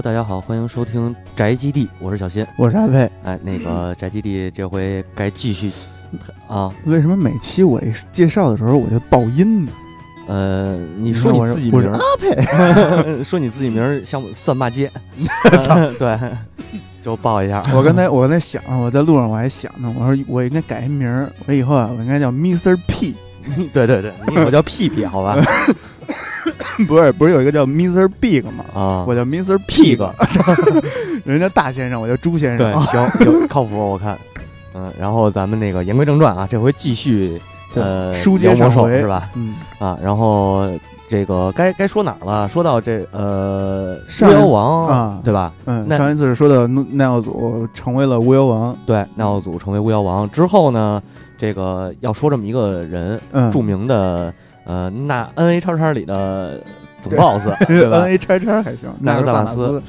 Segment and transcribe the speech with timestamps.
[0.00, 2.46] Hello，大家好，欢迎收听宅基地，我是小新。
[2.56, 3.10] 我是阿佩。
[3.22, 5.70] 哎，那个 宅基地这回该继续
[6.48, 6.72] 啊？
[6.86, 9.72] 为什么每期我一介绍的时候我就爆音呢？
[10.26, 14.90] 呃，你说你自己名我是阿佩， 说你自己名儿像算骂街，
[15.98, 16.18] 对，
[17.02, 17.62] 就报一下。
[17.74, 22.74] 我刚才我刚才想，我在路上我还想呢，我说我应该改一名儿，我以后啊我应该叫 Mr.
[22.86, 23.14] P。
[23.70, 25.36] 对对对，你我叫屁屁，好吧？
[26.86, 28.08] 不是不是有一个叫 Mr.
[28.20, 28.64] Big 吗？
[28.74, 29.58] 啊，我叫 Mr.
[29.66, 29.98] Pig，
[31.24, 32.58] 人家大先生，我叫朱先生。
[32.58, 34.18] 对， 行，有靠谱，我看。
[34.74, 37.40] 嗯，然后咱们那个言归正传啊，这回继续
[37.74, 39.28] 呃书接魔兽回是吧？
[39.34, 40.68] 嗯啊，然后
[41.08, 42.48] 这个该该说哪儿了？
[42.48, 45.52] 说到这呃巫妖王啊对吧？
[45.66, 51.02] 嗯，那上一次是说的奈奥祖成为了巫妖王，对，奈奥祖成为巫妖王之后呢，
[51.36, 54.32] 这个要说这么一个人，嗯，著名的
[54.70, 56.62] 呃那 N A 叉叉里的
[57.02, 59.82] 总 boss，对吧 N？A 叉叉还行，纳克萨马斯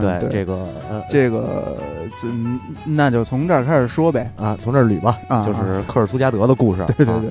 [0.00, 0.54] 对，这个
[0.88, 1.76] 呃这个，
[2.22, 4.30] 嗯，那就从这儿开始说呗。
[4.36, 6.82] 啊，从这儿捋吧，啊就是科尔苏加德的故事。
[6.82, 7.30] 啊对对对，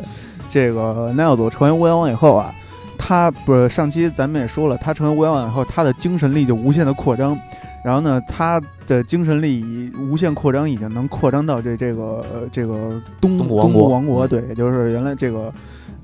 [0.50, 2.54] 这个奈奥佐成为巫妖王以后啊，
[2.98, 7.38] 他不是上期咱们也说了，他成为巫妖王以后，他的精神力就无限的扩张。
[7.86, 15.54] 然后呢，他的精神力以无限扩张，已经能扩张到这这个呃这个东东部王国王国，嗯对，也就是原来这个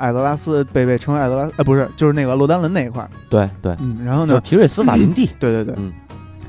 [0.03, 3.09] 艾泽拉斯被被称为艾泽拉，呃，不是，就是那个洛丹伦那一块儿。
[3.29, 5.29] 对对，嗯，然后呢，就提瑞斯法林地。
[5.39, 5.93] 对对对，嗯。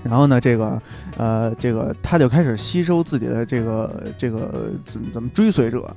[0.03, 0.83] 然后呢，这个
[1.17, 5.89] 呃，这个他就开始吸收自己的这个这个怎么怎么追随者，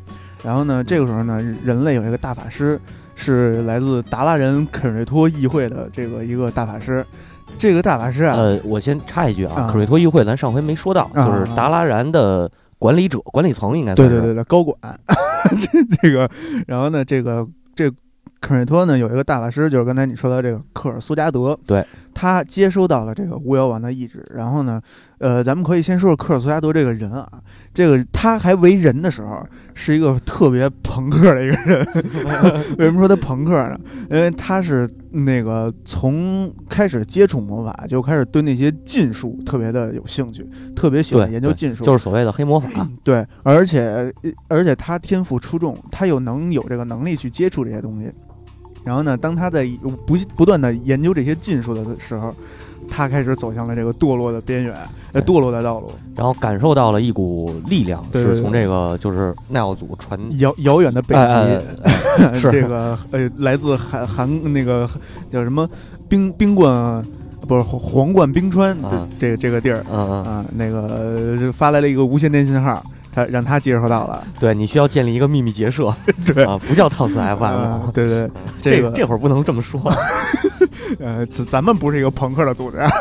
[0.43, 2.79] 然后呢，这个时候呢，人类有一个大法师
[3.15, 7.03] 是来自达拉人肯瑞托议会的这个一个大法师，
[7.57, 9.69] 这个大法师啊，呃，我先插一句啊，啊。
[9.69, 14.77] 可瑞托议会咱上回没说到，啊就是达拉然的管理者、管理层应该对对对对，高管，
[15.55, 16.29] 这这个，
[16.67, 17.91] 然后呢，这个这
[18.39, 24.79] 肯瑞托呢有一个大法师，就是刚才你说到这个科尔苏加德，对，他接收到了这个巫妖王的意志，然后呢，
[25.17, 27.27] 呃，咱们可以先说说科尔苏加德这个人啊，
[27.73, 29.43] 这个他还为人的时候
[29.79, 31.87] 是一个特别朋克的一个人，
[32.79, 33.79] 为什么说他朋克呢？
[34.09, 40.43] 因为他是那个从开始接触魔法就开始对那些禁术特别的有兴趣，
[40.75, 42.67] 特别喜欢研究禁术，就是所谓的黑魔法。
[43.03, 48.11] 对，而且呃而且他天赋出众，他又能有这个能力去接触这些东西。
[48.83, 49.67] 然后呢，当他在
[50.07, 52.33] 不不断的研究这些禁术的时候，
[52.89, 54.75] 他开始走向了这个堕落的边缘，
[55.11, 58.35] 呃，堕落的道路，然后感受到了一股力量，对对对。
[58.35, 61.61] 是从这个就是奈奥祖传遥遥远的北极，哎
[62.19, 62.51] 哎 是。
[62.51, 64.89] 这个呃，来自韩韩那个
[65.29, 65.69] 叫什么？
[66.09, 67.03] 冰冰冠，
[67.47, 69.07] 不是皇皇冠冰川这啊。
[69.19, 72.81] 这个这个地儿嗯嗯，啊，那个呃发来了一个无线电信号，
[73.17, 75.91] 他让他接收到了，对你需要建立一个秘密结社，
[76.23, 78.29] 对啊，不叫套词 FM，啊对对，
[78.61, 79.81] 这这个这会儿不能这么说，
[81.01, 82.91] 呃，咱咱们不是一个朋克的组织啊。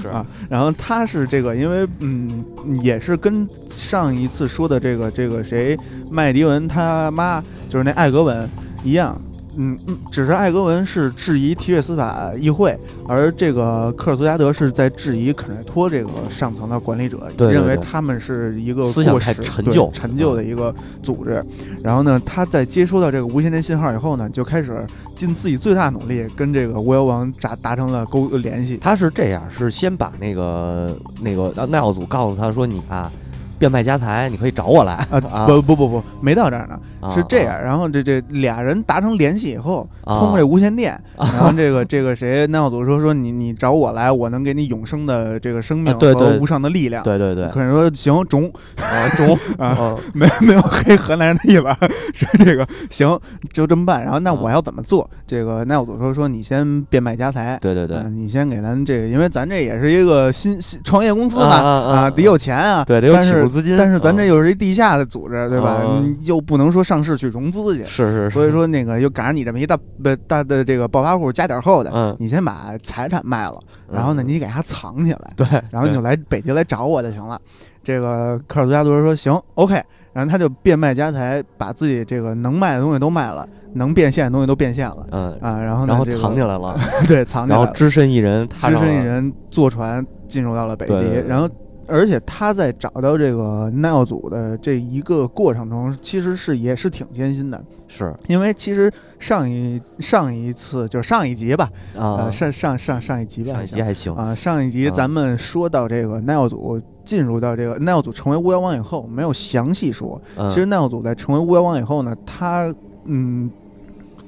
[0.00, 2.44] 是啊然后他是这个，因为嗯，
[2.84, 5.76] 也是跟上一次说的这个这个谁
[6.08, 8.48] 麦迪文他妈，就是那艾格文
[8.84, 9.20] 一样。
[9.60, 21.44] 嗯嗯，只是艾格文是质疑提略斯法议会，而这个科尔苏加德是在质疑肯瑞托这个上层的管理者，对对认为他们是一个思想太过时陈旧陈旧的一个组织。
[21.82, 24.86] 然后呢，他在接收到这个无线电信号以后呢，就开始
[25.16, 28.76] 尽自己最大努力跟这个巫妖王达达成了沟联系。
[28.76, 33.10] 他是这样，是先把那个那个呃奈奥祖告诉他说你啊，
[33.58, 37.60] 变卖家财，你可以找我来啊啊不不不不，没到这儿呢，啊是这样。
[37.60, 47.02] 然后这这俩人达成联系以后，啊通过这无线电，然后这个这个谁奈奥祖说说你你找我来，我能给你永生的这个生命和无上的力量。
[47.02, 53.18] 对对对，可是说行中啊中啊， 啊没没有黑河南人的意思，是这个行
[53.52, 54.02] 就这么办。
[54.02, 55.08] 然后那我要怎么做？
[55.26, 57.58] 这个奈奥祖说说你先变卖家财。
[57.60, 65.82] 对对对嗯你先给咱这个，因为咱这也是一个新新创业公司嘛，啊得有钱啊，对，得有起步资金，但是咱这啊又是一地下的组织，对吧？
[66.22, 73.58] 又不能说上市去融资去，是是是，所以说那个又赶上你这么一大不大的这个暴发户加点厚的，嗯，你先把财产卖了，
[73.90, 74.28] 然后呢，嗯。
[74.28, 77.40] 你给它藏起来，对，然后你就来北京来找我就行了。
[77.82, 86.78] 这个科尔图加多说行，OK，然后他就变卖家财，把自己这个能卖的东西都卖了，能变现的东西都变现了嗯，啊，然后呢，然后藏起来了，
[87.08, 91.48] 对，藏起来了，然后只身一人只，身一人坐船进入到了北极，然后。
[91.88, 98.14] 而且他在找到这个奈奥组的这一个过程中，其实是也是挺艰辛的，是。
[98.26, 102.24] 因为其实上一上一次就上一集吧，啊。
[102.24, 104.92] 呃，，上上上上一集吧，上一集还行，啊，上一集啊。
[104.94, 110.20] 咱们说到这个奈奥组进入到这个奈奥组成为巫妖王以后，没有详细说。
[110.36, 110.48] 嗯。
[110.48, 112.72] 其实奈奥组在成为巫妖王以后呢，他
[113.04, 113.50] 嗯，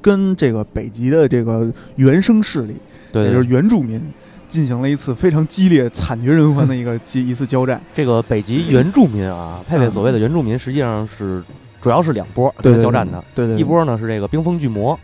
[0.00, 2.76] 跟这个北极的这个原生势力，
[3.12, 4.00] 也就是原住民，
[4.50, 7.80] 进行了一次非常激烈、惨绝人寰的一个一一次交战。
[7.94, 11.42] 这个北极原住民啊，佩佩所谓的原住民，实际上是
[11.80, 13.60] 主要是两波对交战的，对对，对。
[13.60, 14.98] 一波呢是这个冰封巨魔，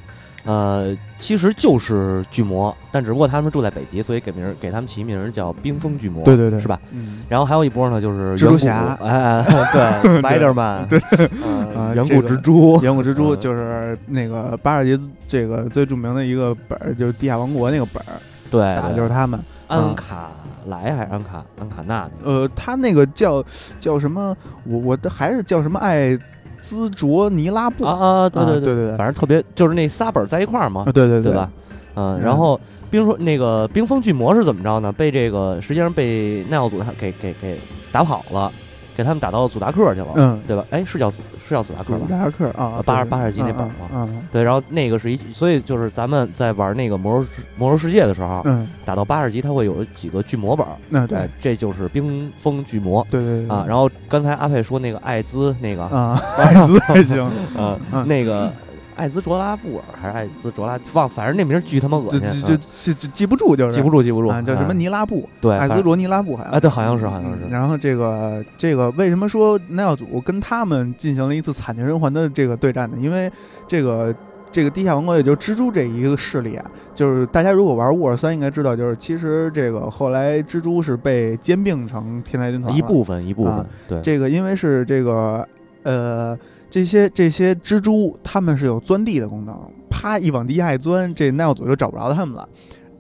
[0.44, 6.78] 呃，其实就是巨魔，但只不过他们住在北极，所以给名儿给他们起名儿叫冰封巨魔，对对对，是吧？
[6.93, 8.98] 嗯，然后还有一波呢，就是蜘蛛侠。
[9.00, 11.00] 哎， 对，Spider Man， 对，
[11.43, 13.40] 呃 啊远古蜘蛛，远古蜘蛛嗯。
[13.40, 18.12] 就是那个八十级这个最著名的一个本儿，就是地下王国那个本儿，
[18.50, 19.38] 对，打的就是他们。
[19.69, 20.31] 安卡
[20.66, 22.31] 莱还是安卡安卡纳那个？
[22.31, 23.44] 呃，他那个叫
[23.78, 24.37] 叫什么？
[24.64, 26.16] 我我的还是叫什么艾
[26.58, 31.50] 兹卓尼拉布啊啊，对对啊对对对反正特别就是那仨本儿在一块儿嘛啊，，对对对吧？？
[31.96, 32.60] 嗯，嗯然后
[32.90, 34.93] 冰说那个冰封巨魔是怎么着呢？
[34.93, 37.60] 被这个实际上被奈奥祖他给给给
[37.90, 38.50] 打跑了，
[38.96, 40.64] 给他们打到祖达克去了，嗯，对吧？
[40.70, 42.06] 哎，是叫是叫祖达克吧？
[42.06, 43.75] 祖达克啊，八十对八十级那本嘛。
[43.93, 51.19] 嗯对，然后那个是一，所以就是咱们在玩那个魔兽魔兽世界的时候，嗯，打到八十级，它会有几个巨魔本，那对。
[51.19, 53.54] 哎，这就是冰封巨魔对对对。
[53.54, 53.64] 啊。
[53.69, 58.08] 然后刚才阿佩说那个艾兹那个，啊， 艾兹还 行，嗯， 嗯。
[58.08, 58.50] 那个
[58.96, 63.76] 艾兹卓拉布尔还是艾兹卓拉，忘，反正那名儿巨他妈恶心，就嗯就就记不住，就是。
[63.76, 64.81] 记不住记不住啊，叫什么嗯。
[64.81, 72.96] 尼拉布，对，艾兹卓尼拉布好像啊，对，好像是好像是，嗯然后这个这个为什么说奈奥祖跟他们进行了一次惨绝人寰的这个对战呢？
[72.98, 73.31] 因为
[73.69, 74.14] 这个
[74.50, 76.64] 这个地下王国，也就蜘蛛这一个势力啊，
[76.94, 85.46] 就是大家如果玩沃尔三应该知道，就是其实这个后来蜘蛛是被兼并成天才军团了一部分一部分啊，对，这个因为是这个
[85.82, 89.56] 呃这些这些蜘蛛它们是有钻地的功能，
[89.88, 92.48] 啪一往地下一钻，这奈奥祖就找不着他们了，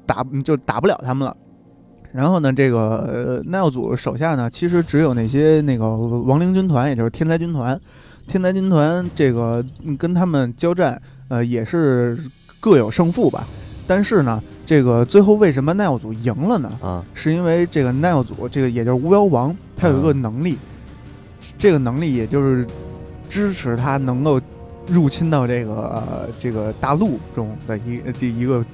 [0.06, 1.36] 打就打不了他们了。
[2.12, 7.78] 然后呢，这个呃奈奥祖手下呢，其实只有那些那个亡灵军团，也就是天才军团。
[8.26, 12.18] 天才军团这个嗯跟他们交战，呃，也是
[12.58, 13.46] 各有胜负吧。
[13.86, 16.72] 但是呢，这个最后为什么奈奥祖赢了呢？
[16.80, 20.56] 啊，是因为这个奈奥祖，这个也就是巫妖王，他有一个能力，
[21.58, 22.66] 这个能力也就是
[23.28, 24.40] 支持他能够
[24.88, 28.64] 入侵到这个、呃这个大陆中的一这一个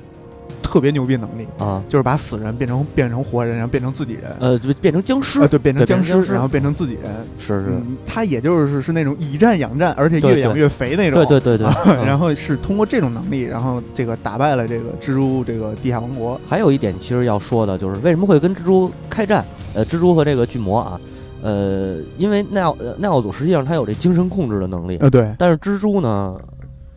[0.63, 4.35] 特别牛逼能力，啊，就是把死人变成变成活人，然后变成自己人。
[4.39, 7.11] 呃，就变成僵尸啊，，对，变成僵尸，然后变成自己人。
[7.39, 11.25] 是是，嗯，他也就是是那种以战养战，而且越养越肥那种。
[11.27, 16.41] 对对对对然后是通过这种能力，然后这个打败了这个蜘蛛这个地下王国。
[16.47, 19.45] 还有一点其实要说的就是为什么会跟蜘蛛开战？
[19.75, 21.01] 呃，蜘蛛和这个巨魔啊，
[21.43, 26.37] 呃，因为奈奥呃奈奥祖实际上他有这精神控制的能力，呃，对但是蜘蛛呢，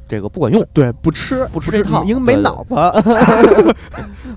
[0.07, 2.75] 这个不管用，对，不吃不吃这套因为没脑子。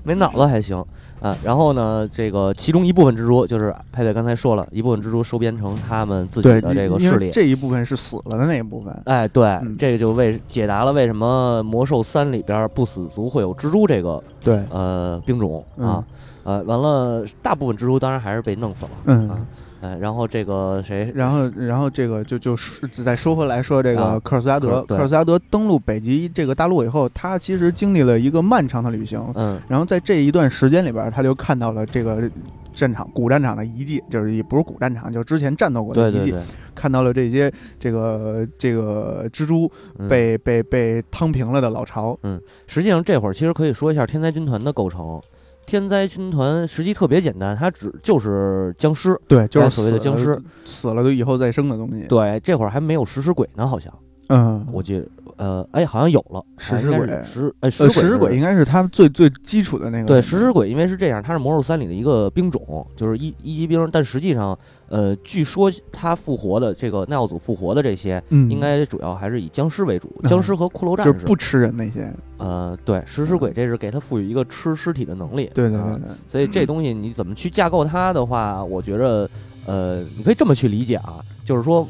[0.03, 0.83] 没脑子还行
[1.19, 1.35] 啊。
[1.43, 7.29] 然后呢，这个其中一部分蜘蛛就是佩佩刚才说了一部分蜘蛛收编成他们自己，的这个势力。
[7.31, 8.97] 这一部分是死了的那一部分。
[9.05, 16.03] 哎，对，嗯这个就为解答了为什么魔兽三里边不死族会有蜘蛛这个对，呃兵种啊。
[16.43, 18.91] 呃，完了，大部分蜘蛛当然还是被弄死了。
[19.05, 19.37] 嗯啊，
[19.81, 29.21] 哎，然后这个谁，然后，然后这个就就是再说回来说这个啊科尔斯加德，对科尔斯加德登陆北极这个大陆以后，他其实经历了一个漫长的旅行。
[29.35, 32.29] 嗯然后在这一段时间里边，他就看到了这个
[32.73, 36.43] 战场古战场的遗迹，就是也不是古战场，就之前战斗过的遗迹，对对对，
[36.75, 42.17] 看到了这些这个这个蜘蛛嗯被、被被趟平了的老巢。
[42.23, 45.21] 嗯实际上这会儿其实可以说一下天才军团的构成。
[45.69, 49.15] 天灾军团实际特别简单，它只就是僵尸。
[49.27, 52.07] 对，就是哎所谓的僵尸，死了就以后再生的东西。
[52.07, 53.93] 对，这会儿还没有食尸鬼呢，好像
[54.29, 55.07] 嗯，我记得，
[55.39, 60.05] 呃，哎，好像有了食尸鬼食哎食呃，尸食尸鬼应该是他们最最基础的那个。
[60.05, 64.57] 对，食尸鬼因为是这样，它是魔兽三里的一个兵种，就是一一级兵，但实际上，
[64.89, 71.13] 呃，据说他复活的这个奈奥祖复活的这些，嗯，应该主要还是以僵尸为主，嗯僵尸和骷髅战士。
[71.13, 72.13] 就是不吃人那些。
[72.35, 75.45] 呃，对，食尸鬼这是给他赋予一个吃尸体的能力。
[75.45, 79.29] 啊对对对对，所以这东西你怎么去架构它的话，我觉着，
[79.65, 81.87] 呃，你可以这么去理解啊，就是说，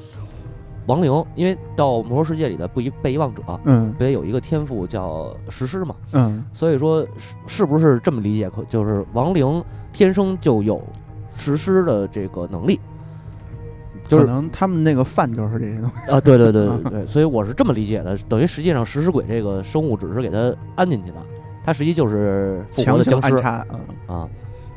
[0.90, 5.96] 亡灵，因为到魔兽世界里的不一被遗忘者，嗯不也有一个天赋叫食尸嘛？
[6.14, 8.50] 嗯，所以说是是不是这么理解？
[8.50, 10.82] 可就是亡灵天生就有
[11.32, 12.80] 食尸的这个能力，
[14.08, 16.12] 就是可能他们那个饭就是这些东西。
[16.12, 21.18] 啊，对对对对 对，所以我是这么理解的，等于实际上食尸鬼这个生物只是给它安进去的，
[21.64, 23.36] 它实际就是复活的僵尸
[24.08, 24.28] 啊。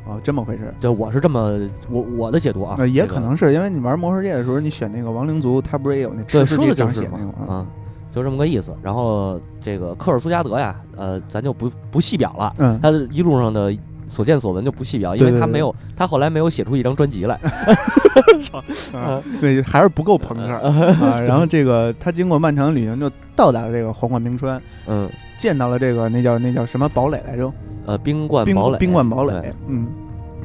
[0.05, 0.73] 哦，这么回事。
[0.79, 7.65] 对，我是这么我我的解读啊，呃，也可能是因为你玩魔兽世界的时候，你选那个亡灵族，他不是也有那对说吃尸体的就是嘛啊，
[8.11, 8.75] 就这么个意思。
[8.81, 13.75] 然后这个科尔苏加德呀，呃，咱就不不细表了，嗯，他一路上的
[14.13, 17.39] 所见所闻就不细表，因为他没有，他后来没有写出一张专辑来。
[18.93, 21.19] 啊对，还是不够朋克啊。
[21.25, 27.51] 然后这个他经过漫长的旅行，就到达了这个皇冠冰川，嗯，见到了这个那叫那叫什么堡垒来着？
[27.85, 29.87] 呃冰冠冰堡垒，冰冠堡垒，嗯，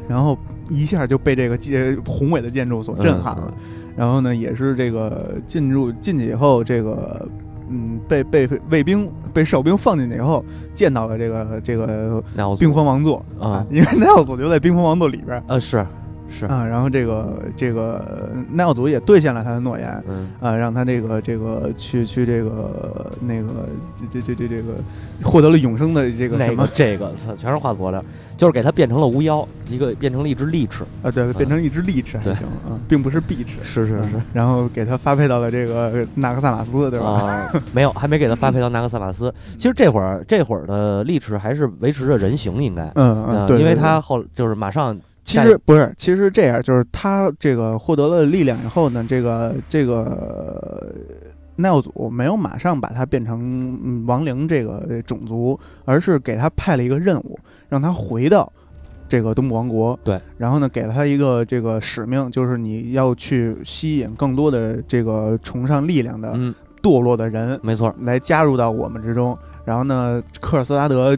[0.08, 0.36] 然后
[0.70, 3.44] 一下就被这个建宏伟的建筑所震撼了。
[3.46, 3.54] 嗯
[3.98, 7.28] 然后呢，也是这个进入进去以后，这个
[7.70, 10.44] 嗯被被卫兵被哨兵放进去以后，
[10.74, 12.22] 见到了这个这个
[12.58, 13.64] 冰封王座啊。
[13.70, 15.86] 因为奈奥祖就在冰封王座里边啊呃是
[16.28, 16.64] 是，啊。
[16.66, 20.02] 然后这个这个奈奥祖也兑现了他的诺言。
[20.08, 23.68] 嗯啊，让他这个这个去去这个那个
[24.10, 24.74] 这这这这这个
[25.22, 28.04] 获得了永生的这个什么那个这个操全是画佐料，
[28.36, 33.58] 就是给他变成了巫妖，一个变成了一只利齿，啊，对，变成一只利齿还对行啊，并不是碧齿。
[33.62, 37.06] 是是是嗯，然后给他发配到了这个纳克萨马斯，对吧？
[37.06, 39.32] 啊，没有，还没给他发配到纳克萨马斯。
[39.56, 50.90] 其实这会儿这会儿的利齿还是维持着人形，应该，嗯嗯，对，因为他后就是马上其实不是，其实这样就是他这个获得了力量以后呢，这个这个
[51.56, 58.50] 奈奥祖没有马上把他变成嗯亡灵这个种族，而是给他派了一个任务，让他回到
[59.06, 59.98] 这个东部王国。
[60.02, 69.36] 对，然后呢，给了他一个这个使命，就是你要去吸引更多的这个崇尚力量的嗯，堕落的人没错，来加入到我们之中。
[69.66, 71.14] 然后呢，科尔斯拉德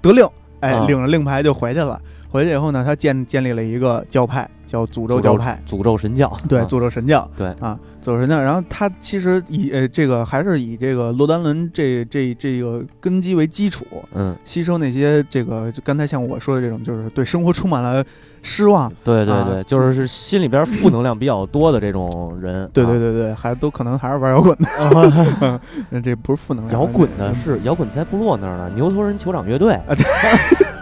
[0.00, 0.24] 得令，
[0.60, 2.00] 哎，啊领着令牌就回去了。
[2.34, 5.62] 回去以后呢，他建建立了一个教派，叫诅咒教派。
[5.68, 7.30] 诅咒神教，对，啊诅咒神教。
[7.36, 8.42] 对啊，诅咒神教。
[8.42, 18.04] 然后他其实以呃这个还是以这个罗丹伦这这这个根基为基础，嗯，吸收那些这个就刚才像我说的这种，就是对生活充满了
[18.42, 18.88] 失望。
[18.88, 24.68] 啊对对对，就是是心里边负能量比较多的这种人，对啊对对对，还都可能还是玩摇滚的，
[25.46, 25.60] 啊
[25.92, 26.80] 嗯这不是负能量。
[26.80, 29.78] 摇滚的嗯是摇滚在部落那儿呢，牛头人酋长乐队，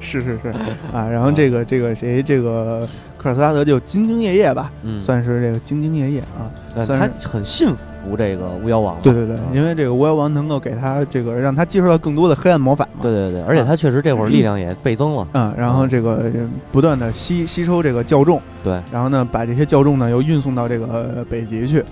[0.00, 0.48] 是是是
[0.92, 6.50] 啊，然后这个这个谁，这个科尔斯拉德就兢兢业业吧，嗯，算是这个兢兢业业啊。
[6.74, 13.00] 呃他很信服这个巫妖王，对对对啊，因为这个巫妖王能够给他这个让他接触到更多的黑暗魔法嘛。
[13.02, 16.30] 对对对，而且他确实这会儿力量也倍增了，嗯，然后这个呃
[16.70, 21.84] 不断的吸吸收这个教众，对，然后呢把这些教众呢又运送到这个呃北极去，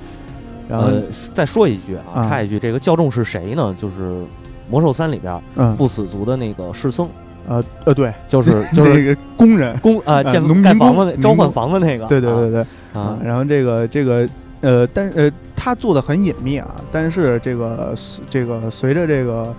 [0.68, 1.02] 然后呃，
[1.34, 3.74] 再说一句啊，啊插一句，这个教众是谁呢？
[3.76, 4.22] 就是
[4.70, 7.08] 魔兽三里边嗯不死族的那个士僧，
[7.48, 12.60] 呃呃对，就是就是那个工人，工啊建农民盖房子那召唤房子那个，对对对对
[12.92, 14.28] 啊啊，然后这个这个
[14.60, 17.94] 呃，但呃，他做的很隐秘啊，但是这个
[18.28, 19.54] 这个随着这个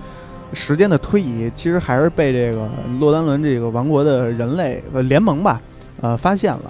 [0.53, 2.67] 时间的推移，其实还是被这个
[2.99, 5.61] 洛丹伦这个王国的人类呃联盟吧，
[6.01, 6.63] 呃发现了。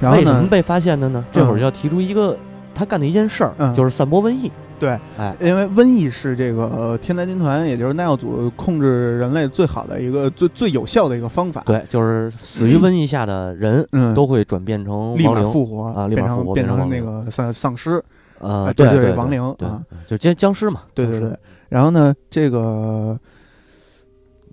[0.00, 1.24] 然后呢，为什么被发现的呢？
[1.32, 2.36] 这会儿嗯要提出一个
[2.74, 4.50] 他干的一件事儿，嗯就是散播瘟疫。
[4.78, 15.44] 对，哎，因为瘟疫是这个呃天灾军团，也就是奈奥组控制人类最好的一个最最有效的一个方法。，对，就是死于瘟疫下的人嗯，都会转变成立亡灵。
[15.44, 18.02] 马复活啊立马复变成变活变成那个丧丧尸。
[18.40, 20.82] 呃，啊对对对，亡灵啊，就僵僵尸嘛。
[20.94, 21.36] 对对对，
[21.68, 23.18] 然后呢，这个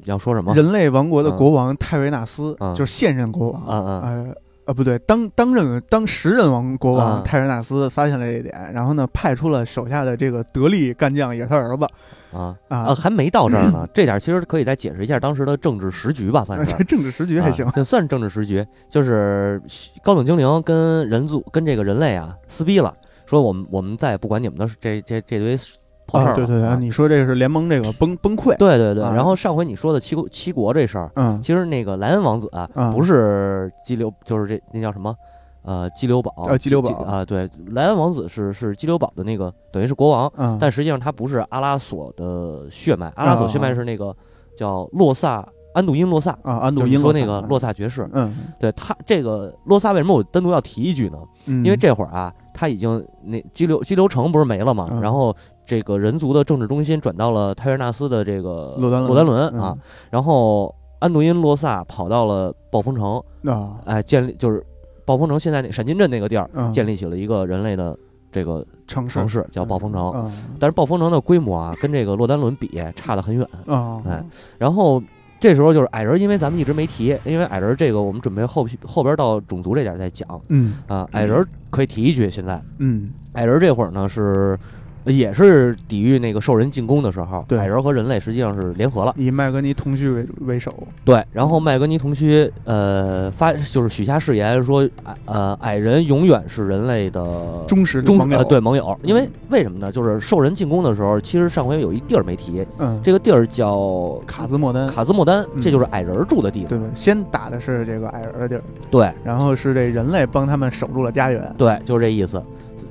[0.06, 0.56] 要说什么？
[0.56, 11.86] 人类王国的嗯国王泰瑞纳斯，嗯就是现任国王，嗯嗯呃呃不对，当当任当时任王国王、嗯泰瑞纳斯发现了这一点，然后呢派出了手下的这个得力干将，也是他儿子
[12.32, 13.88] 啊啊啊，，还没到这儿呢。
[13.94, 16.84] 这点其实可以再解释一下当时的政治时局吧，算是这。
[16.86, 19.62] 政治时局还行算是政治时局，就是
[20.04, 22.94] 高等精灵跟人族跟这个人类啊撕逼了，
[23.26, 25.58] 说我们我们再也不管你们的这这这堆
[26.06, 29.04] 破事儿啊，对对对，啊你说这个是联盟这个崩崩溃，对对对。
[29.04, 29.14] 啊。
[29.16, 31.42] 然后上回你说的七国七国这事儿，嗯。
[31.42, 35.16] 其实那个莱恩王子啊，啊不是激流，就是这那叫什么？
[35.64, 43.74] 呃，激流堡，呃激流堡啊，对，莱恩王子是是激流堡的那个，等于是国王，嗯，但实际上他不是阿拉索的血脉，阿拉索血脉啊。
[43.74, 44.16] 是那个
[44.56, 45.44] 叫洛萨
[45.74, 48.32] 安度因洛萨，啊安度因说那个洛萨爵士，嗯。
[48.60, 51.18] 对他这个洛萨为什么我单独要提一句呢？
[51.48, 55.02] 嗯，因为这会儿啊，他已经那激流激流城不是没了嘛，嗯。
[55.02, 55.36] 然后
[55.66, 59.08] 这个人族的政治中心转到了泰瑞纳斯的这个洛丹伦。
[59.08, 59.60] 洛丹伦嗯。
[59.60, 59.78] 啊，
[60.10, 63.78] 然后安度因洛萨跑到了暴风城，啊。
[63.86, 64.66] 哎，建立就是
[65.06, 66.72] 暴风城现在那闪金镇那个地儿，嗯。
[66.72, 67.98] 建立起了一个人类的
[68.32, 69.20] 这个城市。
[69.20, 70.12] 城市，叫暴风城。
[70.12, 73.46] 啊但是暴风城的规模啊，跟这个洛丹伦比差得很远。
[73.68, 74.02] 啊。
[74.08, 74.24] 哎
[74.58, 75.02] 然后
[75.40, 81.08] 这时候就是矮人，因为咱们一直没提，因为矮人这个我们准备后后边到种族这点儿再讲嗯啊。
[81.12, 84.58] 矮人可以提一句，现在嗯矮人这会儿呢是。
[85.06, 89.14] 也是抵御那个兽人进攻的时候，对矮人和人类实际上是联合了。
[89.18, 97.24] 以麦格尼同区为为首，对，然后麦格尼同区呃发就是许下誓言说，矮呃矮人永远是人类的
[97.68, 99.92] 忠实的盟友忠呃对盟友，因为为什么呢？
[99.92, 106.70] 就是兽人进攻的时候，其实上回有一地儿没提，嗯，这个地儿叫卡兹莫丹，卡兹莫丹，嗯这就是矮人住的地方。
[106.70, 111.54] 对对，先打的是这个矮人的地儿，对然后是这人类帮他们守住了家园。
[111.58, 112.42] 对，就是这意思。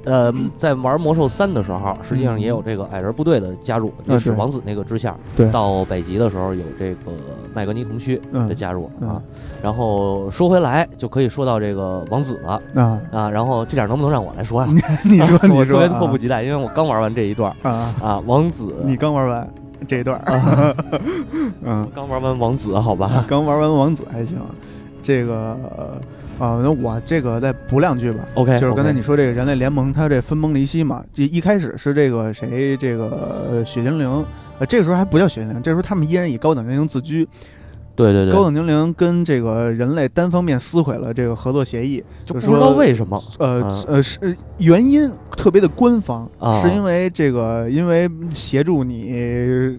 [0.05, 5.13] 呃，在玩魔兽三的时候，实际上也有这个矮人部队的加入，也是王子那个支线。
[5.37, 7.13] 对到北极的时候有这个
[7.55, 9.23] 麦格尼童须嗯的加入嗯啊。
[9.63, 13.31] 然后说回来，就可以说到这个王子了啊，啊。
[13.31, 14.69] 然后这点能不能让我来说呀？
[15.05, 18.23] 你说 你说我特别迫不啊及待，因为我刚玩完这一段啊，啊。
[18.27, 19.49] 王子，你刚玩完
[19.89, 20.75] 这一段儿， 啊
[21.63, 23.25] 嗯，刚玩完王子，好吧？
[23.29, 24.37] 刚玩完王子还行，
[25.03, 25.57] 这个
[26.39, 28.21] 啊，那我这个再补两句吧。
[28.35, 34.09] OK，就是刚才你说这个人类联盟，它这分崩离析嘛，这一开始是这个谁，这个呃雪精灵，
[34.59, 37.27] 呃，这个时候还不叫雪精灵，这时候他们依然以高等精灵自居，
[37.95, 43.85] 对对对，高等精灵跟这个人类单方面撕毁了这个合作协议，就说不知道为什么呃、嗯。
[43.89, 49.79] 呃是呃原因特别的官方，啊是因为这个因为协助你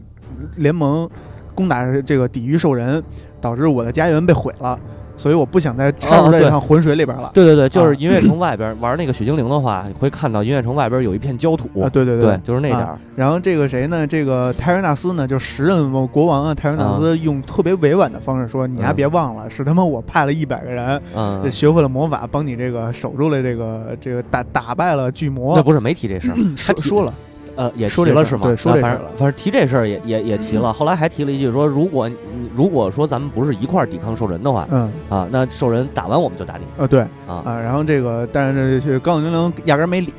[0.57, 1.09] 联盟
[1.53, 3.03] 攻打这个抵御兽人，
[3.41, 4.77] 导致我的家园被毁了，
[5.17, 7.31] 所以我不想再掺入这趟浑水里边了。
[7.33, 11.67] 对对对，就是啊音乐城外边玩那个雪精灵的话，你会看到音乐城外边有一片焦土。
[11.81, 12.97] 啊，对对对，就是那点儿。
[13.15, 14.05] 然后这个谁呢？
[14.05, 25.55] 这个泰瑞纳斯呢，就时任国王啊，泰瑞纳斯用特别委婉的方式说：“你丫嗯别忘了，是他妈我派了一百个人，嗯，学会了魔法，帮你这个守住了这个这个打打败了巨魔。
[25.55, 27.13] 那不是没提这事儿，他说了，
[27.55, 28.47] 呃，也说了是吗？
[28.47, 32.15] 对说那反正这事儿了反正提这事儿也也也提了，后来还提了一句说，如果你
[32.53, 37.41] 如果说咱们不是一块儿抵抗兽人的话嗯啊，那兽人打完我们就打你呃对啊。
[37.45, 40.13] 啊，然后这个但是这高等精灵压根儿没理，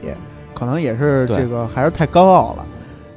[0.55, 2.67] 可能也是这个还是太高傲了。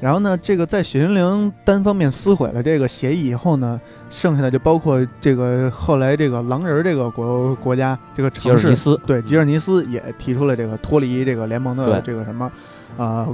[0.01, 12.49] 然后呢，这个在血精灵单方面撕毁了这个协议以后呢，剩下的就包括这个后来这个狼人这个国国家这个城市，吉斯，对吉尔尼斯也提出了这个脱离这个联盟的这个什么，
[12.97, 13.27] 啊、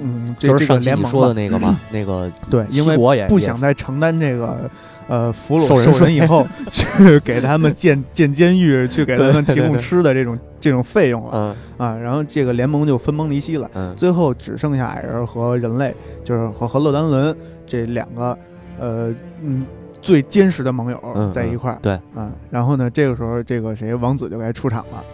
[0.00, 2.96] 嗯，这就是上期你说的那个嘛，那个对，因为
[3.28, 4.70] 不想再承担这个
[5.08, 11.30] 呃俘虏受人以后 去给他们建建监狱，去给他们提供吃的这种这种费用了
[11.78, 11.96] 嗯啊。
[11.96, 18.36] 然后这个联盟就分崩离析了，嗯最后只剩下矮人和人类，就是和和勒丹伦这两个
[18.78, 19.64] 呃嗯
[20.02, 21.78] 最坚实的盟友嗯在一块儿。
[21.80, 25.04] 对啊，然后呢，这个时候这个谁王子就该出场了。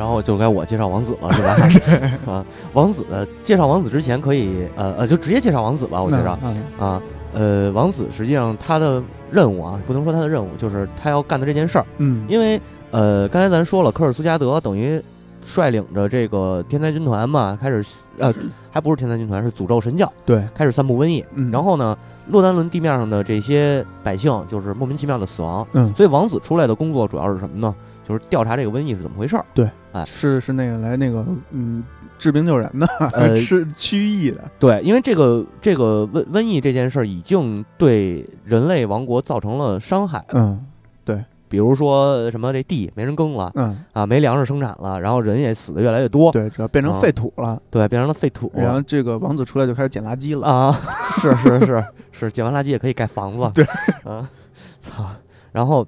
[0.00, 2.10] 啊，然后就该我介绍王子了，是吧？
[2.32, 3.04] 啊，王子
[3.42, 6.38] 介绍王子之前可以呃呃，就直接介绍王子吧，我介绍。
[6.42, 7.02] 嗯啊，
[7.34, 11.84] 呃，王子实际上他的任务啊，不能说他的任务，就是他要干的这件事儿。
[11.98, 12.60] 嗯因为
[12.90, 15.00] 呃，刚才咱说了，科尔苏加德等于
[15.42, 17.84] 率领着这个天才军团嘛，开始
[18.18, 18.34] 呃，
[18.72, 21.24] 还不是天才军团，是诅咒神教，对，开始散布瘟疫。
[21.34, 21.96] 嗯，然后呢，
[22.30, 25.66] 洛丹伦地面上的这些百姓就是莫名其妙的死亡。
[25.72, 27.74] 嗯所以王子出来的工作主要是什么呢？
[28.06, 29.44] 就是调查这个瘟疫是怎么回事儿。
[29.92, 31.82] 哎是是那个来那个嗯
[32.18, 34.40] 治病救人的，呃 是驱疫的。
[34.58, 40.64] 对，因为这个这个瘟瘟疫这件事儿已经对人类王国造成了伤害，嗯
[41.04, 47.60] 对比如说什么这地没人耕了嗯，啊，没粮食生产了，然后人也死的越来越多，对，主要变成啊废土了。
[47.68, 48.52] 对，变成了废土。
[48.54, 50.46] 然后这个王子出来就开始捡垃圾了。
[50.46, 50.80] 啊，
[51.18, 53.50] 是是是是，捡完垃圾也可以盖房子。
[53.56, 53.64] 对，
[54.04, 54.30] 啊，
[54.78, 55.04] 操！
[55.50, 55.84] 然后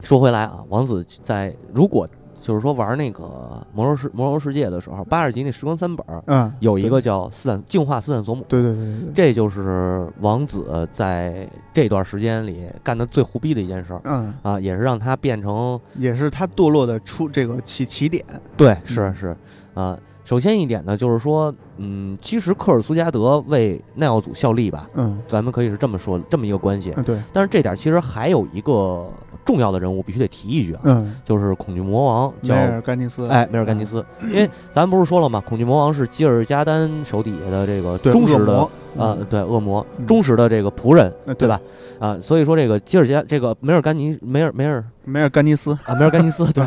[0.00, 2.08] 说回来啊，王子在如果
[2.46, 18.24] 就是说玩那个魔兽世魔兽世界的时候，八十级那时光三本嗯，有一个叫斯坦净化斯坦索姆，对对对对对，这就是王子在这段时间里干的最胡逼的一件事儿嗯，啊，也是让他变成也是他堕落的出这个起起点。
[18.56, 19.36] 对，是嗯是
[19.74, 19.98] 啊。
[20.24, 26.92] 首先一点呢，就是说，嗯，其实科尔苏加德为耐奥祖效力吧，嗯咱们可以是这么说，这么一个关系。
[26.96, 29.08] 嗯，对，但是这点其实还有一个
[29.46, 35.40] 重要的人物必须得提一句啊，嗯，就是恐惧魔王叫梅叫尔甘尼斯，哎梅尔甘尼斯，因为咱不是说了吗？
[35.46, 40.06] 恐惧魔王是吉尔加丹手底下的这个，忠实的啊，对恶魔嗯。
[40.06, 41.46] 忠实的这个仆人，呃对。
[41.46, 41.60] 吧？？
[41.98, 46.66] 啊，所以说这个吉尔加这个梅尔甘尼梅尔梅尔梅尔甘尼斯，啊梅尔甘尼斯 对。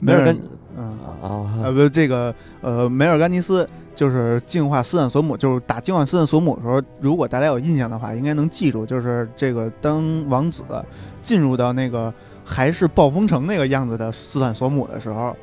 [0.00, 0.36] 梅尔甘
[0.76, 0.98] 嗯。
[1.22, 10.62] 啊呃，不，这个呃，梅尔甘尼斯就是净化斯坦索姆，就是打净化斯坦索姆的时候，如果大家有印象的话，应该能记住，就是这个当王子
[11.26, 12.12] 进入到那个
[12.44, 15.34] 还是暴风城那个样子的斯坦索姆的时候，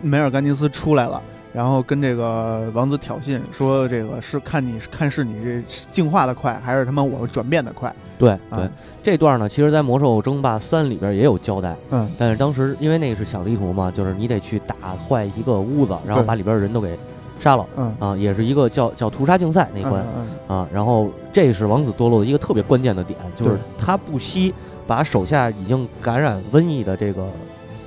[0.00, 1.20] 梅尔甘尼斯出来了。
[1.52, 8.70] 然后跟这个王子挑衅说：“这个是看你看是你这进化的快，还是他妈我转变的快对对啊
[9.02, 16.98] 这段呢，其实，在魔兽争霸三里边也有交代，？”嗯，但是当时因为那个是小地图嘛，就是你得去打坏一个屋子，然后把里边的人都给
[17.38, 20.02] 杀了嗯，啊，也是一个叫叫屠杀竞赛那一关。
[20.16, 24.54] 嗯嗯啊，然后这是王子堕落的一个特别关键的点，就是他不惜
[24.86, 27.28] 把手下已经感染瘟疫的这个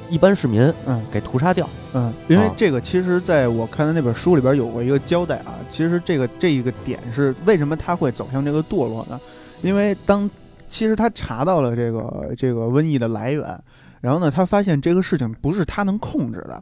[0.09, 1.69] 一般市民嗯给屠杀掉。
[1.93, 9.19] 嗯，因为啊这个其实在我看的那本书里边有过一个交代啊，其实这个这一个点是为什么他会走向这个堕落呢？
[9.61, 10.29] 因为当
[10.67, 13.59] 其实他查到了这个这个瘟疫的来源，
[14.01, 16.61] 然后呢，他发现这个事情不是他能控制的。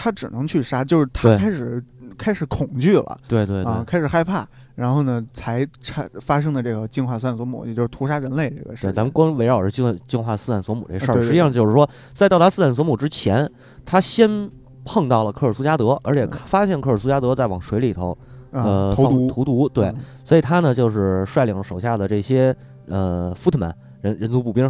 [0.00, 1.84] 他只能去杀，就是他开始
[2.16, 3.72] 开始恐惧了对对对。
[3.72, 13.50] 啊，开始害怕，然后呢，才产发生的这个进化斯坦索姆，也就是屠杀人类这个事对，咱们光围绕着净净化斯坦索姆这事儿，实际上就是说，在到达斯坦索姆之前，
[13.84, 14.48] 他先
[14.84, 16.30] 碰到了科尔苏加德，而且嗯。
[16.46, 18.16] 发现科尔苏加德在往水里头
[18.52, 19.96] 啊呃投毒，投毒，对，嗯。
[20.24, 22.54] 所以他呢就是率领手下的这些
[22.86, 24.64] 呃夫特曼人人族步兵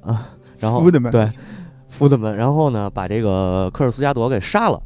[0.00, 0.28] 啊，
[0.58, 1.28] 然后对
[2.00, 4.80] 夫特们，然后呢把这个科尔斯加朵给杀了。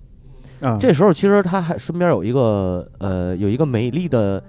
[0.61, 4.43] 啊，这时候其实他还身边有一个呃有一个美丽的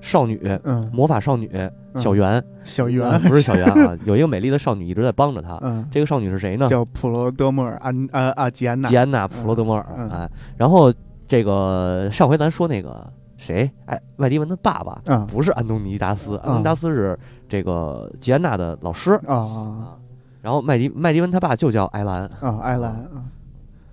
[0.00, 0.90] 少女，嗯。
[0.92, 1.48] 魔法少女
[1.94, 3.08] 小圆，小圆。
[3.08, 5.56] 啊不是小圆啊， 有一个美丽的少女一直在帮着他。
[5.62, 6.66] 嗯，这个少女是谁呢？
[6.66, 8.88] 叫普罗德莫尔安啊啊吉安娜。
[8.88, 9.86] 吉安娜·普罗德摩尔。
[9.96, 10.08] 嗯。
[10.10, 10.92] 哎，然后
[11.28, 17.16] 这个上回咱说那个谁，哎，麦迪文的爸爸啊不是安东尼达斯，安东尼达斯是
[17.48, 19.12] 这个吉安娜的老师。
[19.26, 19.99] 啊啊啊。
[20.42, 23.24] 然后麦迪麦迪文他爸就叫埃兰，啊艾兰啊，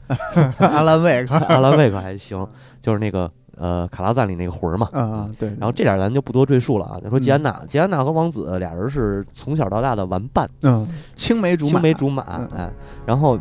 [0.59, 2.45] 阿兰魏克 阿兰魏可还行，
[2.81, 4.87] 就是那个呃卡拉赞里那个魂儿嘛。
[4.93, 6.99] 啊啊对，然后这点咱就不多赘述了啊。
[7.03, 12.71] 就说吉安嗯娜，吉安娜和王子俩人是从小到大的玩伴，嗯青梅竹马青梅竹马，嗯哎，
[13.05, 13.37] 然后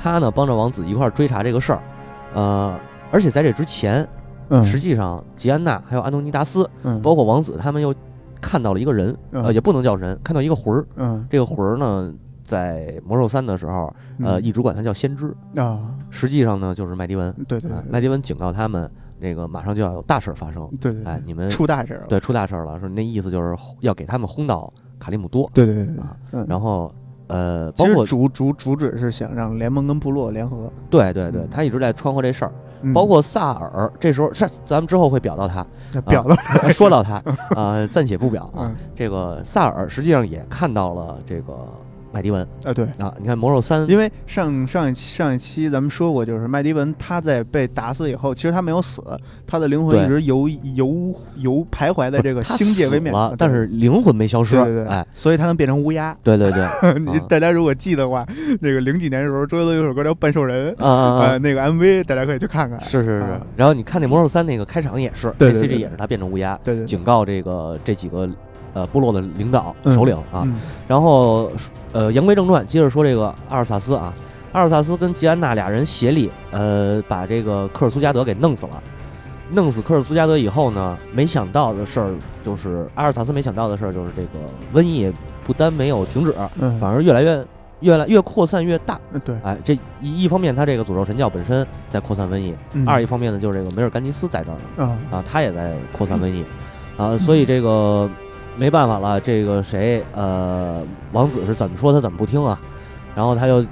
[0.00, 1.82] 他呢帮着王子一块儿追查这个事儿，
[2.34, 2.78] 呃，
[3.10, 4.06] 而且在这之前，
[4.50, 7.92] 嗯实际上吉安娜还有安东尼达斯，嗯包括王子他们又
[8.40, 10.86] 看到了一个人，呃，嗯也不能叫人，看到一个魂儿。
[10.94, 12.12] 嗯这个魂儿呢，
[12.48, 13.92] 在魔兽三的时候，
[14.24, 15.94] 呃，嗯一直管他叫先知，啊。
[16.08, 17.30] 实际上呢就是麦迪文。
[17.46, 17.76] 对对对。
[17.76, 26.90] 啊麦迪文警告他们，那个马上就要有大事儿发生，对对对，哎，你们出大事了，对出大事儿了，说那意思就是要给他们轰到卡利姆多，对对对对啊，嗯，然后
[27.26, 32.92] 呃，包括主主主旨是想让联盟跟部落联合，对对对嗯，他一直在穿和这事儿，嗯。
[32.94, 35.66] 包括萨尔，这时候是咱们之后会表到他，
[36.06, 36.34] 表到，
[36.72, 37.22] 说到他，
[37.54, 38.64] 啊，暂且不表啊。
[38.70, 38.74] 嗯。
[38.96, 41.68] 这个萨尔实际上也看到了这个
[42.12, 42.84] 麦迪文啊对。
[42.98, 49.02] 啊，你看魔兽三，因为上上一期上一期咱们说过，就是麦迪文他在被打死以后，其实他没有死，
[49.46, 56.16] 他的灵魂一直游游游徘徊在这个星界位面死了但是灵魂没消失对对，对，哎，，所以他能变成乌鸦。
[56.22, 56.62] 对对对，
[57.00, 58.26] 你啊大家如果记得话，
[58.60, 62.80] 那个零几年的时候，周杰伦有首歌叫《半兽人》，啊那个 MV 大家可以去看看。
[62.80, 63.40] 是是是啊。
[63.56, 68.28] 然后你看那魔兽三那个开场也是，那对对 CG 对也是他变成乌鸦，对对对，警告这个这几个
[68.78, 70.42] 呃部落的领导嗯首领啊。
[70.44, 70.54] 嗯
[70.86, 71.50] 然后
[71.92, 74.12] 呃，言归正传，接着说这个阿尔萨斯啊，
[74.52, 78.82] 阿尔萨斯跟吉安娜俩人协力，呃，把这个科尔苏加德给弄死了。
[79.50, 82.12] 弄死科尔苏加德以后呢，没想到的事儿
[82.44, 84.28] 就是阿尔萨斯没想到的事儿就是这个
[84.74, 85.10] 瘟疫
[85.44, 87.42] 不单没有停止，嗯，反而越来越
[87.80, 89.00] 越来越扩散越大。
[89.12, 96.44] 嗯对，哎，这一一方面，他这个诅咒神教本身在扩散瘟疫；嗯二一方面呢，就是这个梅尔甘尼斯在这儿呢，啊，啊，他也在扩散瘟疫，
[96.98, 98.06] 啊，所以这个
[98.58, 102.60] 没办法了，这个谁呃，王子是怎么说他怎么不听啊，
[103.14, 103.64] 然后他就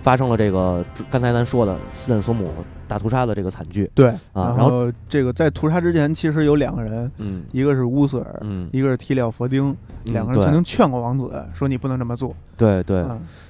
[0.00, 2.50] 发生了这个刚才咱说的斯坦索姆
[2.88, 9.70] 大屠杀的这个惨剧，对，啊然后这个在屠杀之前，其实有两个人，嗯一个是乌瑟尔，嗯，一个是提里奥佛丁，
[10.06, 12.34] 嗯两个人曾经劝过王子说你不能这么做。
[12.54, 13.04] 对对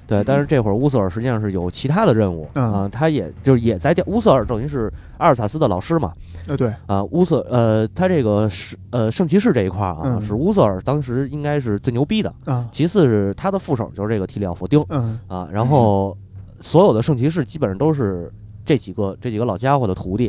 [0.07, 6.12] 对但是这会儿乌瑟尔实际上是有其他的任务嗯啊，他也就是也在调乌瑟尔等于是阿尔萨斯的老师嘛，
[6.47, 16.16] 呃，对，啊，乌瑟呃，他这个是呃圣骑士这一块儿啊，嗯是乌瑟尔当时应该是最牛逼的，啊，其次是他的副手就是这个提里奥佛丁嗯啊，然后
[16.62, 18.33] 所有的圣骑士基本上都是
[18.64, 20.29] 这几个这几个老家伙的徒弟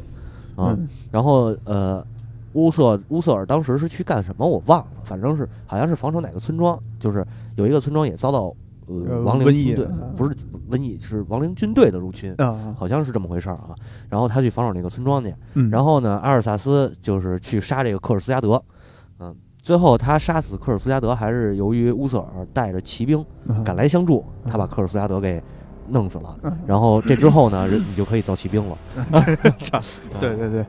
[0.56, 0.88] 啊，嗯。
[1.12, 2.06] 然后呃，
[2.54, 8.54] 乌瑟乌瑟尔当时是去干什么我忘了，反正是好像是防守哪个村庄，就是有一个村庄也遭到
[8.88, 10.13] 呃呃亡灵军队嗯。
[10.15, 10.36] 不是
[10.69, 12.34] 瘟疫是亡灵军队的入侵。
[12.38, 13.76] 啊，好像是这么回事儿啊，
[14.10, 18.62] 然后他去防守那个村庄去，嗯，然后呢，阿尔萨斯就是去杀这个克尔苏加德，
[19.19, 25.41] 嗯，最后他杀死克尔苏加德还是由于乌瑟尔带着骑兵嗯赶来相助，他把克尔苏加德给
[25.89, 26.36] 弄死了。
[26.43, 28.78] 嗯然后这之后呢，人 你就可以造骑兵了。
[30.19, 30.65] 对对对，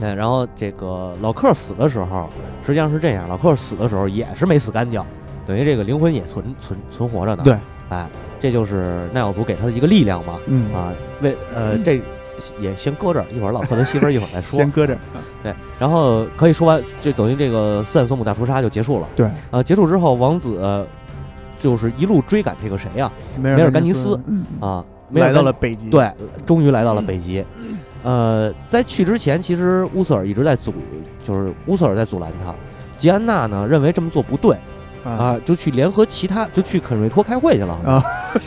[0.00, 2.28] 哎，然后这个老克死的时候，
[2.64, 5.02] 实际上是这样，老克死的时候也是没死干净，
[5.46, 7.42] 等于这个灵魂也存存存活着呢。
[7.44, 7.58] 对，
[7.90, 8.08] 哎，
[8.38, 10.38] 这就是耐奥族给他的一个力量嘛。
[10.46, 12.00] 嗯，啊，为呃这
[12.60, 14.56] 也先搁这儿，一会儿老克的媳妇儿一会儿再说。
[14.60, 14.98] 先搁这儿，
[15.42, 19.08] 对，然后可以说完，就等于这个斯坦索姆大屠杀就结束了。
[19.16, 20.86] 对，呃，结束之后，王子、呃
[21.58, 24.84] 就是一路追赶这个谁呀、梅梅尔甘尼尼斯嗯，啊？
[25.10, 26.10] 梅尔来到甘了北极，，对，
[26.46, 27.44] 终于来到了北极。
[28.02, 30.72] 呃，在去之前，其实乌瑟尔一直在阻，
[31.22, 32.54] 就是乌瑟尔在阻拦他。
[32.96, 34.56] 吉安娜呢认为这么做不对
[35.08, 38.02] 啊啊，就去联合其他，就去肯瑞托开会去了啊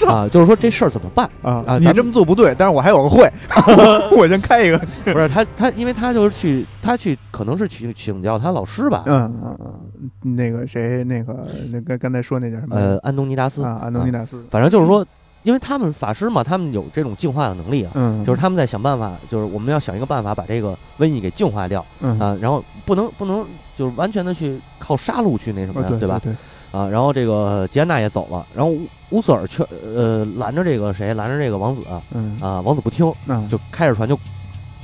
[0.07, 1.29] 啊，就是说这事儿怎么办？
[1.41, 3.29] 啊啊你这么做不对，但是我还有个会
[4.15, 12.75] 我先开一个，不是他他，因为他就是去他去可能是去请教他老师吧，嗯嗯嗯，那个谁，那个那个刚才说那叫什么？
[12.75, 15.05] 呃，安东尼达斯啊，安东尼达斯，反正就是说，
[15.43, 23.45] 因为他们法师嘛，他们有这种净化的能力啊，嗯，就是他们在想办法，就是我们要想一个办法把这个瘟疫给净化掉嗯啊，然后不能不能
[23.75, 26.19] 就是完全的去靠杀戮去那什么呀，啊对吧？
[26.23, 26.33] 对，
[26.71, 29.63] 啊，然后这个吉安娜也走了，然后乌乌瑟尔却
[29.95, 31.81] 呃拦着这个谁，拦着这个王子
[32.13, 34.21] 嗯啊，嗯王子不听，嗯，就开着船就北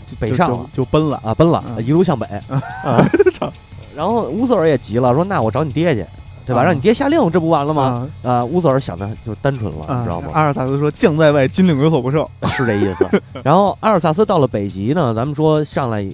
[0.05, 1.19] 就北上了就奔了。
[1.23, 3.05] 啊奔了，嗯一路向北嗯 啊，
[3.95, 6.05] 然后乌瑟尔也急了，说那我找你爹去，
[6.45, 6.61] 对吧？
[6.61, 8.07] 啊让你爹下令，这不完了吗？
[8.23, 8.31] 啊？
[8.31, 10.29] 啊，乌瑟尔想的就单纯了，啊你知道吗？
[10.33, 12.29] 阿尔萨斯说：“将在外，军令有所不受。
[12.47, 13.07] 是这意思。
[13.43, 16.05] 然后阿尔萨斯到了北极呢，咱们说上来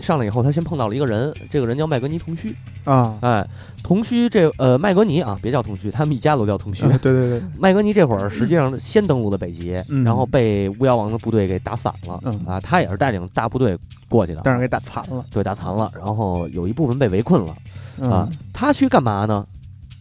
[0.00, 3.46] 上来以后，他先碰到了一个人，这个人叫麦格尼童须。”啊，哎，
[3.84, 6.82] 童须这呃麦格尼啊，别叫童须，他们一家都叫童须。
[6.98, 12.18] 对对对， 麦格尼这会儿实际上先登陆的北极，嗯然后被巫妖王的部队给打散了。
[12.24, 17.52] 嗯啊，他也是带领大部队过去的，但是给打残了对打残了，然后有一部分被围困了
[18.00, 18.32] 啊嗯。
[18.54, 19.46] 他去干嘛呢？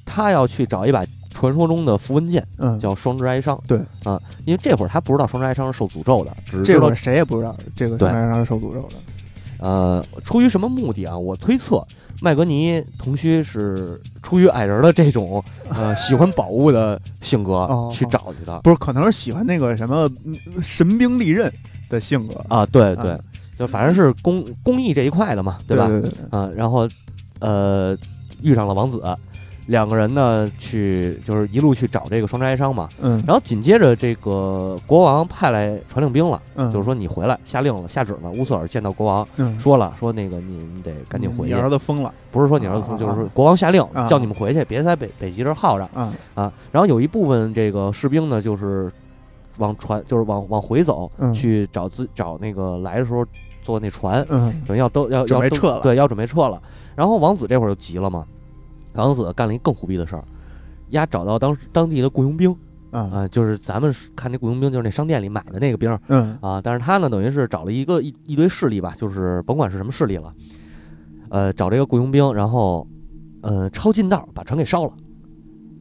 [0.05, 3.61] 他要去找一把传说中的符文剑，嗯，叫双之哀伤。
[3.67, 8.95] 对啊，因为这会儿他不知道双之哀伤是受诅咒的，这会儿谁也不知道这个双之哀伤是受诅咒的。
[9.63, 11.17] 呃，出于什么目的啊？
[11.17, 11.81] 我推测
[12.21, 18.59] 麦格尼同须是出于矮人的这种呃 喜欢宝物的性格哦去找去的。
[18.59, 21.49] 不是，可能是喜欢那个什么嗯神兵利刃
[21.89, 22.65] 的性格，啊。
[22.65, 23.11] 对对。
[23.11, 23.19] 啊，
[23.57, 26.85] 就反正是工工艺这一块的嘛，对对对，啊，然后
[27.39, 27.95] 呃
[28.41, 29.01] 遇上了王子，
[29.67, 32.89] 两个人呢去就是一路去找这个双之哀伤嘛。
[33.01, 38.29] 嗯然后紧接着这个国王派来传令兵了，嗯，就是说你回来下令了下旨了。
[38.31, 46.51] 乌瑟尔见到国王嗯，说了，说那个你你得赶紧回去你，儿子疯了不是说你儿子啊就是说国王下令啊叫你们回去，别在北北极这儿耗着啊，啊。
[46.71, 48.91] 然后有一部分这个士兵呢，就是
[49.59, 53.25] 往船，就是往往回走，嗯去找自找那个来的时候
[53.61, 56.61] 坐那船，嗯等于要都要要撤了对，要准备撤了。
[56.95, 58.25] 然后王子这会儿就急了嘛，
[58.93, 60.23] 王子干了一更虎逼的事儿，
[60.89, 62.51] 丫找到当当地的雇佣兵
[62.91, 66.61] 啊啊，就是咱们看那雇佣兵，就是那商店里买的那个兵嗯啊。
[66.61, 70.33] 但是他呢，等于是找了一个一一堆势力吧，就是甭管是什么势力了，
[71.29, 72.87] 呃，找这个雇佣兵，然后
[73.41, 74.91] 呃抄近道把船给烧了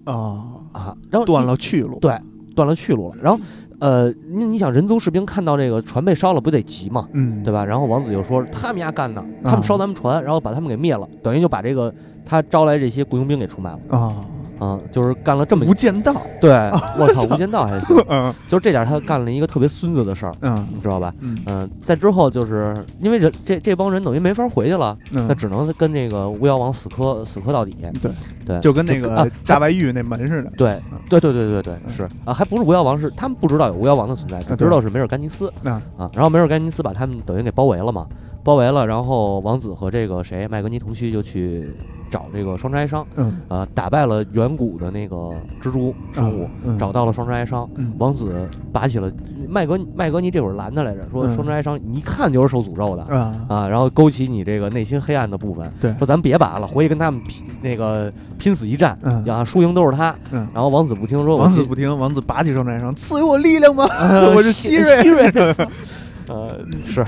[0.05, 2.19] 啊，啊，然后断了去路，对
[2.57, 3.17] 断了去路了。
[3.23, 3.39] 然后
[3.83, 7.09] 呃，那你想人族士兵看到这个船被烧了，不得急吗？
[7.15, 7.65] 嗯，对吧？
[7.65, 11.93] 然后王子就说他们家干的，他啊们烧咱们船，然后把他们给灭了，等于就把这个
[12.25, 14.25] 他招来这些雇佣兵给出卖了啊，
[14.63, 16.51] 啊，就是干了这么无间道，对，
[16.99, 21.13] 我操，无间道还行， 嗯就是这点他干了一个特别孙子的事儿，嗯你知道吧？
[21.21, 27.77] 嗯嗯，在之后就是因为人这这帮人等于没法回去了，嗯，那只能跟这个巫妖王死磕死磕到底。
[28.01, 28.11] 对
[28.47, 36.11] 对，就跟那啊 个炸白玉那门似的，对对对对对对嗯是啊，还不是巫妖王，是他们不知道有巫妖王的存在，只知道是梅尔甘尼斯啊啊。
[36.15, 38.07] 然后梅尔甘尼斯把他们等于给包围了嘛，
[38.45, 41.71] 包围了，然后王子和这个谁麦格尼同区就去
[42.11, 45.17] 找这个双之哀伤嗯啊，打败了远古的那个
[45.63, 47.69] 蜘蛛生物，嗯找到了双之哀伤。
[47.77, 49.11] 嗯王子拔起了
[49.49, 53.03] 麦格麦格尼这会儿拦他来着，说嗯双之哀伤你一看就是受诅咒的。
[53.15, 60.15] 啊啊，然后勾起你这个内心黑暗的部分，对说咱别拔了，回去跟他们拼那个拼死一战，嗯啊，输赢都是他。
[60.33, 60.47] 嗯。
[60.53, 63.87] 然后王子不听说，我王子不听，王子拔起双战伤，赐予我力量吧！
[63.99, 65.31] 呃 我是希瑞希瑞，
[66.33, 67.05] 呃，是，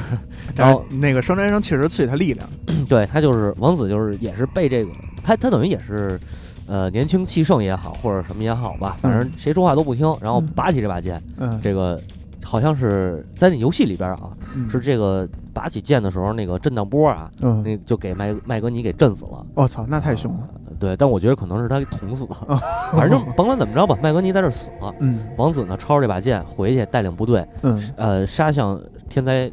[0.55, 2.49] 然后那个双战生确实赐予他力量，
[2.89, 4.91] 对他就是王子，就是也是被这个
[5.23, 6.21] 他他等于也是，
[6.67, 12.01] 呃，年轻气盛也好，或者什么也好吧，反正谁说话都不听，然后嗯拔起这把剑，嗯，这个
[12.45, 19.45] 好像是在那游戏里边啊，嗯是这个拔起剑的时候那个震荡波啊，嗯，那就给麦麦格尼给震死了。
[19.55, 22.61] 我操，那太凶了，呃对，但我觉得可能是他给捅死的，啊
[22.93, 24.93] 反正甭管怎么着吧，麦格尼在这儿死了。
[25.01, 29.51] 嗯王子呢，抄着这把剑回去，带领部队，嗯呃，杀向天灾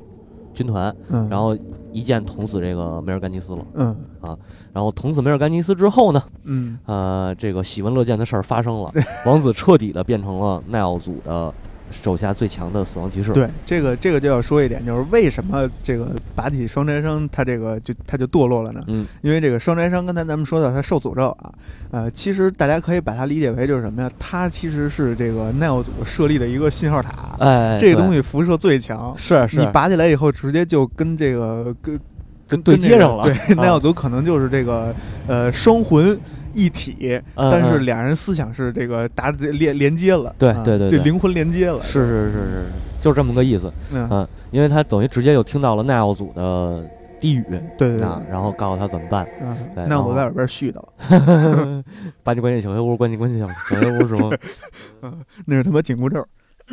[0.54, 1.58] 军团，嗯，然后
[1.92, 3.66] 一剑捅死这个梅尔甘尼斯了。
[3.76, 3.96] 嗯。
[4.74, 6.78] 然后捅死梅尔甘尼斯之后呢，嗯。
[6.86, 8.92] 呃，这个喜闻乐见的事儿发生了，
[9.26, 11.54] 王子彻底的变成了奈奥祖的
[11.92, 13.34] 手下最强的死亡骑士。
[13.34, 18.82] 对，这个这个就要说一点，就是为什么这个拔起双摘生他这个就他就堕落了呢？
[18.88, 21.52] 嗯因为这个双摘生刚才咱们说到他受诅咒啊，
[21.92, 24.10] 呃，其实大家可以把它理解为就是什么呀？
[24.18, 29.14] 他其实是这个奈奥组设立的一个信号塔，哎，这个东西辐射最强。
[29.18, 32.00] 是是你拔起来以后，直接就跟这个跟
[32.48, 33.24] 跟对接上了。
[33.24, 34.94] 对，啊奈奥祖可能就是这个
[35.28, 36.18] 呃双魂
[36.54, 42.66] 一体，嗯但是嗯俩人思想是这个达连连接了，对啊对对对这灵魂连接了，是是是是是，
[43.02, 43.72] 就这么个意思。
[43.94, 46.84] 嗯，嗯，因为他等于直接就听到了奈奥祖的
[47.20, 47.44] 低语，
[47.78, 51.84] 对对对，啊，然后告诉他怎么办，嗯，对然后奈奥祖在耳边絮叨了，
[52.24, 54.32] 把你关进小黑屋，关进关进小小黑屋是吗？
[55.46, 56.26] 那是他妈紧箍咒。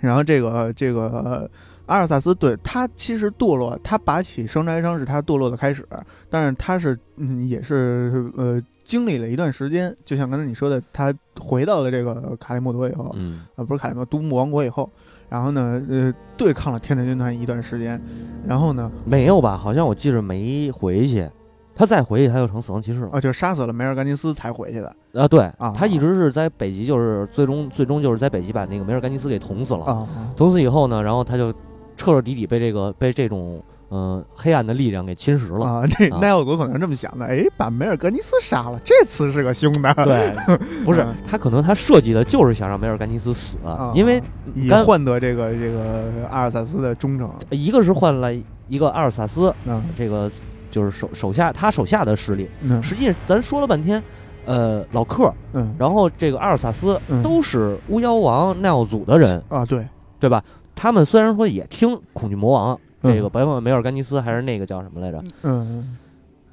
[0.00, 1.50] 然后这个这个
[1.90, 5.84] 阿尔萨斯对他其实堕落，他拔起生摘伤是他堕落的开始，
[6.30, 14.88] 但是他是嗯也是呃经历了一段时间，就像刚才你说的，他回到了这个卡利莫多以后，嗯啊不是卡利莫都木王国以后，
[15.28, 18.00] 然后呢呃对抗了天才军团一段时间，
[18.46, 19.56] 然后呢没有吧？
[19.56, 21.28] 好像我记着没回去，
[21.74, 23.08] 他再回去他就成死亡骑士了。
[23.10, 29.84] 啊就杀死了梅尔甘尼斯才回去的啊，对啊他一直是在北极，就是最终最终就是在北极把那个梅尔甘尼斯给捅死了。
[29.86, 31.52] 啊捅死以后呢，然后他就
[32.00, 35.66] 彻彻底底被这个被这种嗯、呃黑暗的力量给侵蚀了。
[35.66, 40.32] 啊这啊奈奥格可能是这么想的，哎把梅尔格尼斯杀了，这次是个凶的，对，
[40.84, 44.22] 不是嗯他可能他设计的就是想让梅尔甘尼斯死，啊因为
[44.54, 48.32] 以换得这个这个阿尔萨斯的忠诚一个是换了
[48.68, 50.30] 一个阿尔萨斯嗯这个
[50.70, 54.02] 就是手手下他手下的势力，嗯实际上咱说了半天。
[54.46, 59.86] 呃，老克，嗯然后这个阿尔萨斯嗯都是巫妖王奈奥祖的人，啊对
[60.18, 60.42] 对吧？
[60.80, 63.14] 他们虽然说也听恐惧魔王，嗯。
[63.14, 65.98] 这个甭管梅尔甘尼斯还是那个叫什么来着，嗯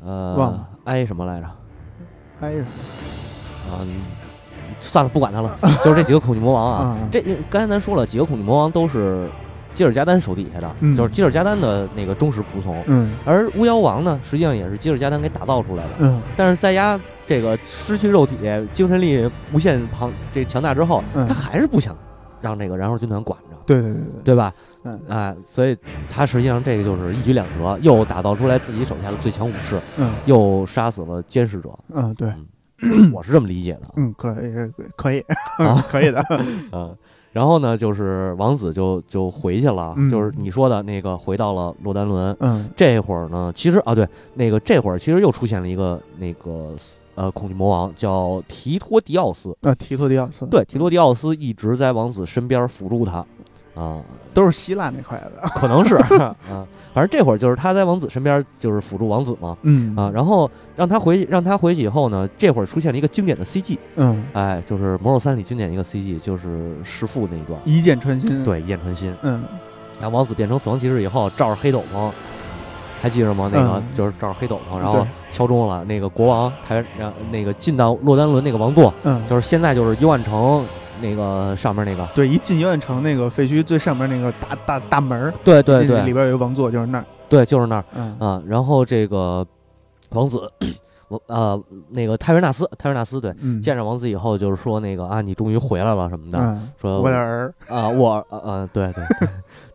[0.04, 0.68] 呃，忘了。
[0.84, 1.48] 埃什么来着？
[2.42, 2.68] 埃什么？
[3.80, 3.88] 嗯，
[4.82, 6.78] 算了，不管他了， 就是这几个恐惧魔王啊。
[6.88, 6.98] 啊。
[7.10, 9.30] 这刚才咱说了，几个恐惧魔王都是
[9.74, 10.94] 基尔加丹手底下的，嗯。
[10.94, 12.84] 就是基尔加丹的那个忠实仆从。
[12.88, 13.14] 嗯。
[13.24, 15.90] 而巫妖王呢，实际上也是基尔加丹给打造出来的。
[16.00, 16.22] 嗯。
[16.36, 18.36] 但是在丫这个失去肉体、
[18.74, 21.26] 精神力无限庞这强大之后，嗯。
[21.26, 21.96] 他还是不想
[22.42, 24.54] 让那个燃烧军团管着，对对对对对吧？
[24.84, 25.76] 嗯啊，所以
[26.10, 31.70] 他实际上这个就是一举两得，又打造出来自己手下的最强武士，嗯又杀死了监视者。
[31.94, 32.32] 嗯对
[33.12, 33.82] 我是这么理解的。
[33.96, 35.20] 嗯可以可以
[35.58, 36.24] 啊 可以的
[36.72, 36.96] 嗯，
[37.34, 42.36] 然后呢，就是王子就就回去了，嗯就是你说的那个回到了洛丹伦。
[42.40, 46.74] 嗯这会儿呢，其实啊，对，那个这会儿其实又出现了一个那个
[47.18, 49.58] 呃恐惧魔王，叫提托迪奥斯。
[49.62, 50.46] 啊提托迪奥斯。
[50.46, 53.26] 对，提托迪奥斯一直在王子身边辅助他，
[53.74, 54.04] 啊，
[54.36, 55.50] 都是希腊那块的。
[55.60, 56.36] 可能是 啊，
[56.94, 59.58] 反正这会儿就是他在王子身边就是辅助王子嘛。
[59.64, 59.96] 嗯。
[59.96, 64.24] 啊，然后让他回去，让他回去以后呢，这会儿出现了一个经典的 CG，嗯。
[64.34, 68.44] 哎，就是《魔兽三》里经典一个 CG，就是弑父那一段，一箭穿心。
[68.44, 69.12] 对，一箭穿心。
[69.24, 69.44] 嗯。
[70.00, 72.12] 然后王子变成死亡骑士以后，罩着黑斗篷，
[73.02, 73.50] 还记着吗？
[73.54, 73.84] 那个、嗯。
[73.96, 75.84] 就是罩着黑斗篷，然后敲钟了。
[75.86, 79.22] 那个国王台，让那个进到洛丹伦那个王座，嗯。
[79.30, 80.66] 就是现在就是幽暗城
[81.02, 82.08] 那个上面那个。
[82.16, 86.04] 对一进幽暗城那个废墟最上面那个大大大门对对对。
[86.04, 87.06] 里边有一个王座就是那儿。
[87.30, 87.86] 对，就是那儿。
[87.96, 88.16] 嗯。
[88.20, 88.42] 啊。
[88.46, 89.46] 然后这个
[90.12, 90.50] 王子，
[91.10, 93.62] 我呃那个泰瑞纳斯，泰瑞纳斯对，嗯。
[93.62, 96.70] 见着王子以后就是说那个啊，你终于回来了什么的，嗯。
[96.82, 97.54] 说我的儿。
[97.68, 99.30] 啊，我呃呃，对对对，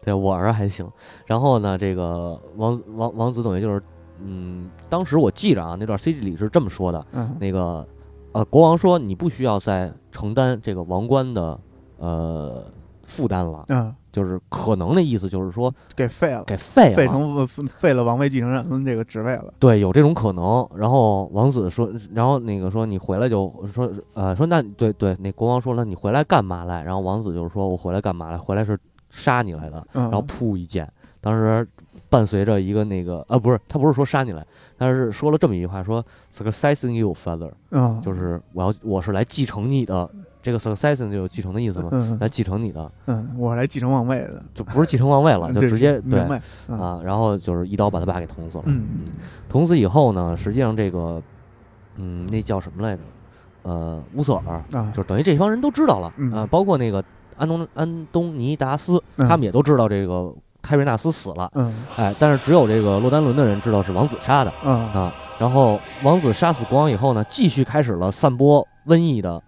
[0.05, 0.89] 对我儿还行。
[1.27, 3.83] 然后呢，这个王子王王子等于就是，
[4.21, 7.87] 嗯，当时我记着啊，那段 CG 里是这么说的，嗯那个
[8.33, 11.59] 呃，国王说你不需要再承担这个王冠的
[11.99, 12.65] 呃
[13.05, 20.69] 负担了，嗯就是可能的意思就是说给废了给废了，废成废了王位继承人这个职位了对，有这种可能。
[20.77, 26.83] 然后王子说，然后那个说你回来就说呃说那对对，那国王说了你回来干嘛来？
[26.83, 28.37] 然后王子就是说我回来干嘛来？
[28.37, 28.79] 回来是
[29.13, 29.87] 杀你来的。
[29.93, 30.11] 嗯。
[30.11, 31.65] 然后噗一剑，当时
[32.09, 34.45] 伴随着一个那个呃，不是，他不是说杀你来，
[34.77, 38.01] 他是说了这么一句话，说 successing you father，嗯。
[38.03, 40.11] 就是我要我是来继承你的，
[40.43, 46.21] 这个 successing 就有继承的意思嘛，嗯来继承你的，嗯我来继承王位的就不是继承王位了，就直接对
[46.67, 48.65] 啊，然后就是一刀把他爸给捅死了。
[48.67, 49.05] 嗯。
[49.49, 51.23] 捅死以后呢，实际上这个，
[51.97, 53.03] 嗯，那叫什么来着？
[53.63, 54.91] 呃，乌瑟尔，啊。
[54.93, 56.33] 就是等于这帮人都知道了，嗯。
[56.33, 57.03] 啊，包括那个
[57.37, 65.13] 安东安东尼达斯，嗯他们也都知道这个开瑞纳斯死了，嗯哎，但是只有这个洛丹伦的人知道是王子杀的嗯啊。
[65.39, 69.43] 然后王子杀死国王以后呢，继续开始了散播瘟疫的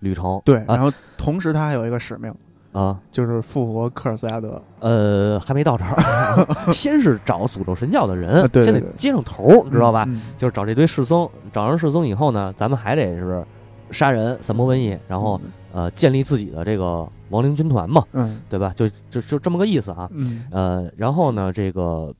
[0.00, 0.40] 旅程。
[0.44, 2.34] 对，啊然后同时他还有一个使命，
[2.72, 4.60] 啊，就是复活科尔斯亚德。
[4.80, 10.04] 呃，还没到这儿， 先是找诅咒神教的人先得接上头儿，知道吧？
[10.08, 10.20] 嗯？
[10.36, 13.42] 就是找这堆士僧，找上士僧以后呢，咱们还得是
[13.90, 15.40] 杀人、散播瘟疫，然后
[15.72, 18.72] 呃建立自己的这个亡灵军团嘛，嗯对吧？
[18.76, 20.08] 就就就这么个意思啊。
[20.12, 22.14] 嗯呃，然后呢，这个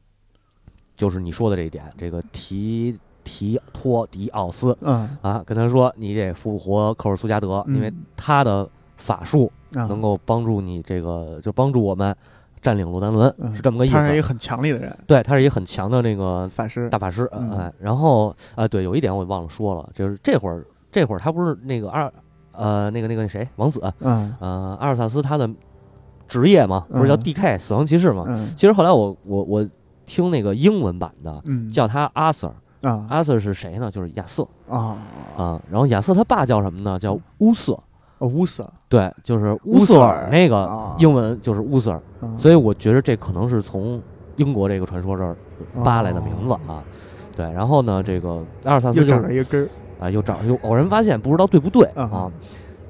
[0.96, 12.14] 就是你说的这一点，这个提提托迪奥斯嗯啊，跟他说你得复活科尔苏加德，因为嗯他的法术啊，能够帮助你这个，就帮助我们
[12.60, 13.94] 占领罗丹伦，嗯是这么个意思。
[13.96, 16.88] 他是一个很强力的人，对，他是一个很强的那个法师。
[16.88, 22.10] 大法师，嗯哎，然后啊，对，有一点我忘了说了，就是这会儿这会儿他不是那个阿
[22.52, 25.48] 呃那个那个那谁王子嗯呃阿尔萨斯他的
[26.28, 28.24] 职业嘛，不是叫嗯 D.K 死亡骑士嘛？
[28.28, 29.68] 嗯其实后来我我我
[30.06, 33.90] 听那个英文版的嗯，叫他阿 Sir，啊阿 Sir 是谁呢？
[33.90, 34.98] 就是亚瑟啊
[35.36, 36.98] 啊，然后亚瑟他爸叫什么呢？
[36.98, 37.78] 叫乌瑟，
[38.18, 44.00] 哦乌瑟对，就是乌乌瑟瑟尔尔那个啊英文就是乌瑟尔，嗯所以我觉得这可能是从
[44.36, 45.36] 英国这个传说这儿
[45.84, 46.82] 扒来的名字哦啊。
[47.34, 49.68] 对，然后呢，这个阿尔萨斯就是了一个根儿
[50.02, 52.32] 啊，又找又偶然发现，不知道对不对啊啊。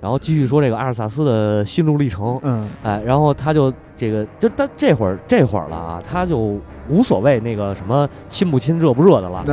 [0.00, 6.58] 然后继续说这个阿尔萨斯的心路历程，嗯哎，然后他就这个，就他这会儿这会儿了啊，他就
[6.88, 9.44] 无所谓那个什么亲不亲热不热的了，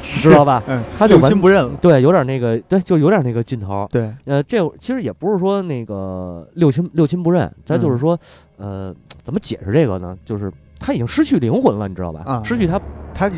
[0.00, 0.62] 知道吧？
[0.66, 1.70] 嗯，他就完亲不认了。
[1.78, 3.86] 对，有点那个，对，就有点那个劲头。
[3.90, 8.18] 对，呃，这其实也不是说那个六亲六亲不认，他嗯就是说，
[8.56, 10.16] 呃，怎么解释这个呢？
[10.24, 12.22] 就是他已经失去灵魂了，你知道吧？
[12.26, 12.80] 啊失去他，
[13.14, 13.30] 他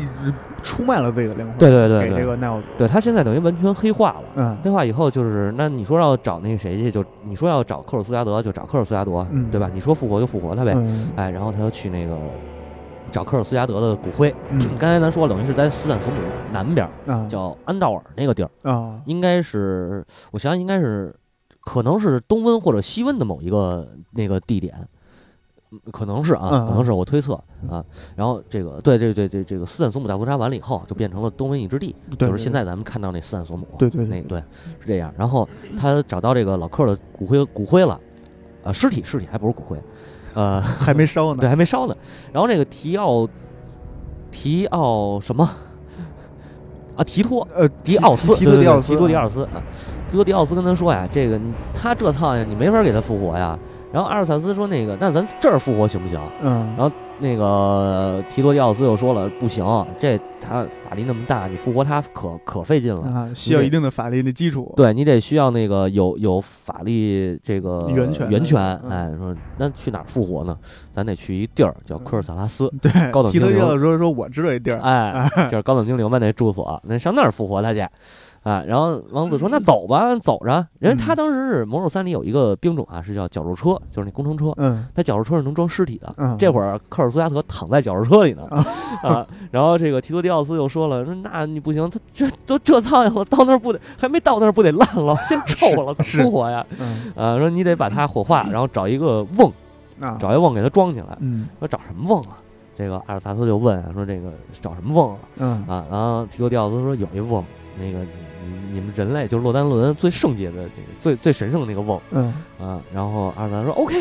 [0.61, 2.67] 出卖了自己的灵魂，对对对给这对，个奈奥祖。
[2.77, 4.23] 对他现在等于完全黑化了。
[4.35, 9.69] 嗯黑化以后就是，那你说要找那个谁去，就你说要找克尔苏加德，就找克尔苏加德，嗯对吧？
[9.73, 10.73] 你说复活就复活他呗。
[10.75, 12.15] 嗯哎，然后他就去那个
[13.09, 14.33] 找克尔苏加德的骨灰。
[14.51, 16.17] 嗯 刚才咱说，等于是在斯坦索姆
[16.53, 21.15] 南边，啊叫安道尔那个地儿，啊应该是我想想应该是
[21.59, 24.75] 可能是东温或者西温的某一个那个地点。
[25.71, 27.85] 嗯可能是啊，嗯可能是我推测嗯啊。
[28.15, 33.65] 然后这个，对对对对，这个斯坦索姆大屠杀完了以后，就变成了东瘟疫之地，对就是现在咱们看到那斯坦索姆。
[33.79, 34.39] 对对对那对
[34.79, 35.13] 是这样。
[35.17, 35.47] 然后
[35.79, 37.99] 他找到这个老克的骨灰骨灰了，
[38.63, 39.81] 呃，尸体尸体还不是骨灰，
[40.33, 41.39] 呃， 还没烧呢。
[41.39, 41.95] 对，还没烧呢。
[42.33, 43.25] 然后这个提奥
[44.29, 45.49] 提奥什么
[46.97, 47.03] 啊？
[47.05, 49.63] 提托呃，迪奥斯，提托迪奥斯，提托迪奥斯啊，
[50.09, 51.39] 提托迪奥斯跟他说呀，这个
[51.73, 53.57] 他这趟呀你没法给他复活呀。
[53.91, 56.19] 然后阿尔萨斯说那个，那咱这儿复活行不行？
[56.41, 59.65] 嗯，然后那个提多迪奥斯又说了，不行，
[59.99, 63.01] 这他法力那么大，你复活他可可费劲了。
[63.01, 64.73] 啊，需要一定的法力的基础。
[64.77, 70.57] 对你得需要那个有有法力这个源泉源泉，嗯哎，说那去哪儿复活呢？
[70.93, 77.85] 咱得去一地儿叫科尔萨拉斯，对，高等精灵奥斯说说我知道一地儿，哎，就是高等精灵们那住所，那上那儿复活他去。
[78.43, 84.51] 啊，然后王子说：“那走吧，走着。”因为他嗯当时是魔兽三里有一个兵种啊，是叫绞肉车，就是那工程车。
[84.57, 86.11] 嗯他绞肉车是能装尸体的。
[86.17, 88.65] 嗯，这会儿科尔苏加特躺在绞肉车里呢啊，
[89.03, 96.65] 啊，然后这个提多迪奥斯又说了，说那你不行，他这都这苍蝇了，到那儿不得还没到那儿不得烂了，先 臭了，是复活呀？
[96.79, 99.51] 嗯啊，说你得把它火化，然后找一个瓮，
[99.99, 101.15] 啊，找一瓮给它装起来。
[101.19, 102.37] 嗯说找什么瓮啊？
[102.75, 105.17] 这个阿尔萨斯就问啊，说这个找什么瓮啊？
[105.37, 107.43] 嗯啊，然后提多迪奥斯说有一瓮，
[107.77, 107.99] 那个
[108.51, 112.81] 你你们人类就是洛丹伦最圣洁的这个最最神圣的那个瓮嗯啊。
[112.93, 113.95] 然后阿尔萨斯说 OK，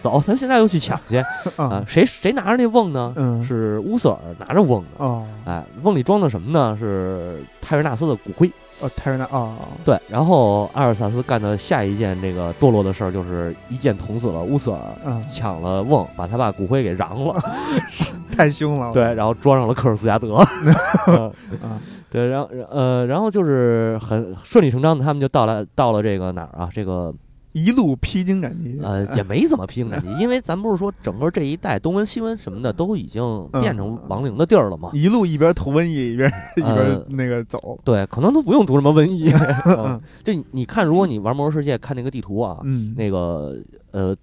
[0.00, 1.16] 走，咱现在就去抢去
[1.56, 1.84] 啊啊。
[1.86, 3.12] 谁谁拿着那瓮呢？
[3.16, 5.04] 嗯是乌瑟尔拿着瓮的。
[5.04, 6.76] 哦哎，瓮里装的什么呢？
[6.78, 8.50] 是泰瑞纳斯的骨灰。
[8.80, 17.40] 哦，泰瑞纳哦，对，然后阿尔萨斯干的下一件这个堕落的事儿，就是一剑捅死了乌瑟尔，嗯，抢了瓮，把他把骨灰给瓤了。
[18.36, 20.44] 太凶了，对，然后装上了科尔苏加德。
[21.06, 21.32] 嗯
[21.62, 21.78] 啊，
[22.12, 26.68] 对，然后呃，然后就是很顺理成章的，他们就到了到了这个哪儿啊？
[26.70, 27.12] 这个
[27.52, 34.90] 一路披荆斩棘，呃也没怎么披荆斩棘，因为咱不是说整个这一带东温西温什么的都已经变成亡灵的地儿了吗？
[34.92, 39.32] 一路一边投瘟疫一边一边呃那个走，对，可能都不用读什么瘟疫。
[39.78, 43.56] 嗯就你你看，如果你玩魔兽世界看那个地图啊，嗯，那个
[43.90, 44.16] 呃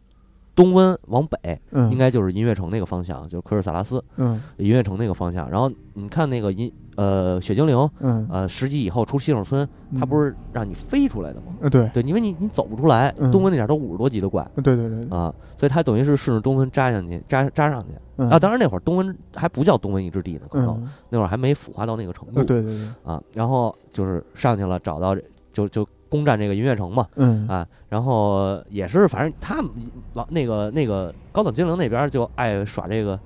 [0.56, 5.50] 东温往北嗯应该就是银月城那个方向，就是科尔萨拉斯嗯银月城那个方向。
[5.50, 9.66] 然后你看那个银呃雪精灵嗯，呃十级以后出新手村，
[9.98, 11.56] 它不是让你飞出来的吗？
[11.62, 17.88] 呃对对，因为你你走不出来，嗯东温那点儿都五十多级的怪对对对，啊，所以它等于是顺着东温扎上去，扎扎上去
[18.18, 18.38] 嗯啊。
[18.38, 23.22] 当然那会儿东温还不叫东温一之地呢，可能嗯那会儿还没腐化到那个程呃度对对对，啊。
[23.34, 25.24] 然后就是上去了，找到这
[25.54, 27.66] 就就攻占这个银月城嘛嗯啊。
[27.88, 29.72] 然后也是反正他们
[30.16, 33.18] 往那个那个高等精灵那边就爱耍这个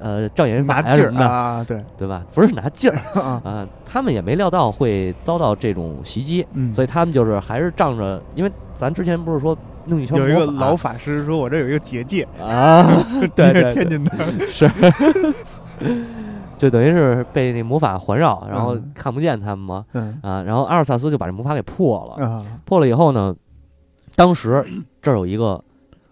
[0.00, 1.84] 呃障眼法拿劲儿呀什么的，啊，对。
[1.96, 2.24] 对吧？
[2.34, 6.46] 不是拿劲儿 啊，啊，他们也没料到会遭到这种袭击。
[6.54, 12.84] 嗯，所以他们就是还是仗着，因为咱之前不是说弄一圈有一个老法师说，我这有一个结界，啊，
[13.36, 14.12] 对对天津的，
[14.46, 14.70] 是，
[16.56, 18.92] 就等于是被那魔法环绕，然后嗯。
[18.94, 20.18] 看不见他们嘛嗯。
[20.22, 23.34] 啊，然后阿尔萨斯就把这魔法给破了，啊，破了以后呢，
[24.14, 24.64] 当时
[25.00, 25.62] 这儿有一个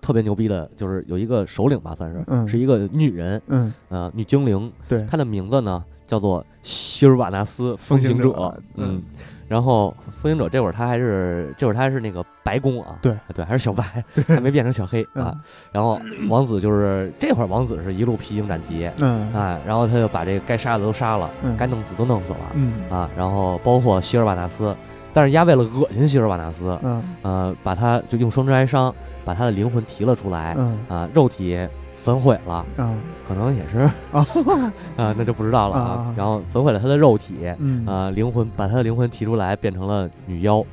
[0.00, 2.46] 特别牛逼的，就是有一个首领吧，算是嗯。
[2.48, 8.54] 是一个女人，嗯，呃，女精灵，对，她的名字呢叫做希尔瓦纳斯风行者。
[8.74, 8.96] 嗯。
[8.96, 9.02] 嗯。
[9.48, 13.16] 然后风行者这会儿他还是这会儿他还是那个白宫啊，对。
[13.34, 13.82] 对，还是小白，
[14.26, 15.32] 还没变成小黑啊。
[15.32, 15.40] 嗯。
[15.72, 19.32] 然后王子就是这会儿王子是一路披荆斩棘，嗯。
[19.32, 21.56] 哎，然后他就把这个该杀的都杀了，嗯。
[21.56, 22.90] 该弄死都弄死了嗯。
[22.90, 23.08] 啊。
[23.16, 24.76] 然后包括希尔瓦纳斯，
[25.18, 27.02] 但是丫为了恶心希尔瓦纳斯，嗯。
[27.22, 28.94] 呃，把他就用双之哀伤
[29.24, 30.78] 把他的灵魂提了出来嗯。
[30.88, 31.58] 啊，肉体
[31.96, 33.00] 焚毁了，嗯。
[33.26, 33.78] 可能也是
[34.12, 34.24] 啊
[34.96, 35.82] 啊，那就不知道了啊。
[35.82, 36.14] 啊。
[36.16, 37.84] 然后焚毁了他的肉体，嗯。
[37.84, 40.64] 啊，灵魂把他的灵魂提出来，变成了女妖，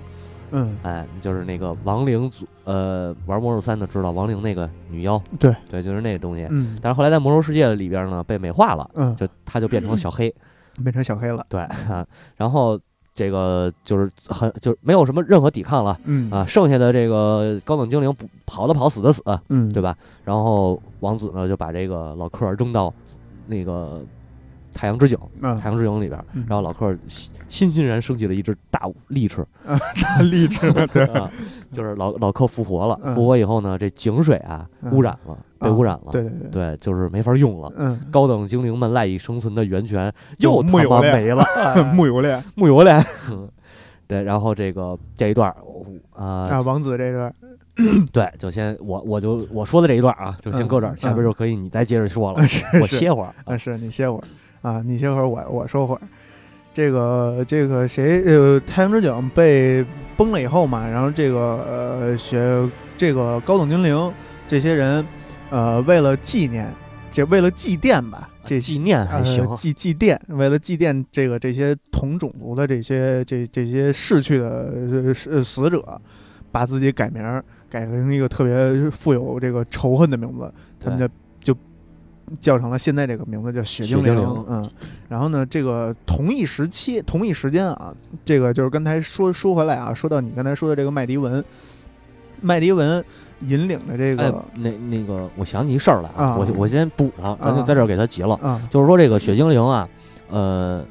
[0.51, 5.55] 嗯，哎，就是那个亡灵组，呃，玩魔兽三的知道亡灵那个女妖，对。
[5.67, 6.45] 对，就是那个东西。
[6.51, 6.77] 嗯。
[6.83, 10.31] 但是后来在魔兽世界里边呢，被美化了，嗯，就他就变成了小黑，
[10.83, 11.43] 变成小黑了。
[11.49, 12.05] 对，啊
[12.37, 12.79] 然后
[13.15, 19.95] 这个就是很就是没有什么任何抵抗了嗯啊，剩下的这个高等精灵不跑的跑，死的死，嗯，对吧？
[20.25, 22.93] 然后王子呢就把这个老克扔到
[23.47, 24.01] 那个
[24.75, 31.31] 太阳之井，嗯，太阳之井里边，嗯然后老克欣欣欣然升起了一只大利齿， 大励志， 对，啊，
[31.71, 32.99] 就是老老克复活了。
[33.03, 37.71] 嗯复活以后呢，这井水啊嗯污染了，被污染了，对对就是没法用了。
[37.77, 43.03] 嗯，高等精灵们赖以生存的源泉又他妈没了， 哎木有链木有链。
[44.07, 45.55] 对，然后这个这一段儿
[46.11, 47.33] 啊、啊，王子这段，
[48.13, 52.39] 对，就先我我就我说的这一段啊，就先搁这儿，嗯下边就可以你再接着说了。
[52.79, 53.33] 我歇会儿。
[53.45, 54.23] 啊，是你歇会儿
[54.65, 56.01] 啊，你歇会儿，我我说会儿。
[56.73, 59.85] 这个这个谁呃，太阳之井被
[60.17, 64.11] 崩了以后嘛，然后这个呃学这个高等精灵
[64.47, 65.05] 这些人，
[65.51, 66.73] 呃，为了纪念，
[67.11, 74.73] 这为了祭奠吧，这纪念还行呃、，祭祭奠，为了祭奠这个这些同种族的这些这这些逝去的
[75.05, 76.01] 呃死死者，
[76.51, 81.13] 把自己改名儿改成一个特别富有这个仇恨的名字，他们对就就
[82.39, 84.45] 叫成了现在这个名字叫雪精灵。
[84.49, 84.69] 嗯，
[85.07, 91.43] 然后呢，这个同一时期同一时间啊，这个就是刚才说说回来啊，说到你刚才说的这个麦迪文，
[92.41, 93.03] 麦迪文
[93.41, 98.35] 引领的这哎个，那那个，我想起一事儿来啊我我先补上，咱就在这儿给他结了。
[98.41, 99.87] 啊，就是说这个雪精灵啊，
[100.29, 100.85] 呃，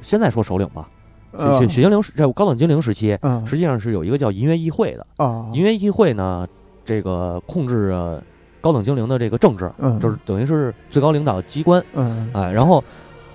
[0.00, 0.88] 现在说首领吧，
[1.32, 5.06] 雪呃雪雪精灵是在高等精灵时期，嗯实际上是有一个叫银月议会的。
[5.16, 6.46] 啊，银月议会呢，
[6.84, 8.22] 这个控制着
[8.60, 9.98] 高等精灵的这个政治，嗯。
[10.00, 11.82] 就是等于是最高领导机关。
[11.94, 12.30] 嗯。
[12.32, 12.82] 哎，然后，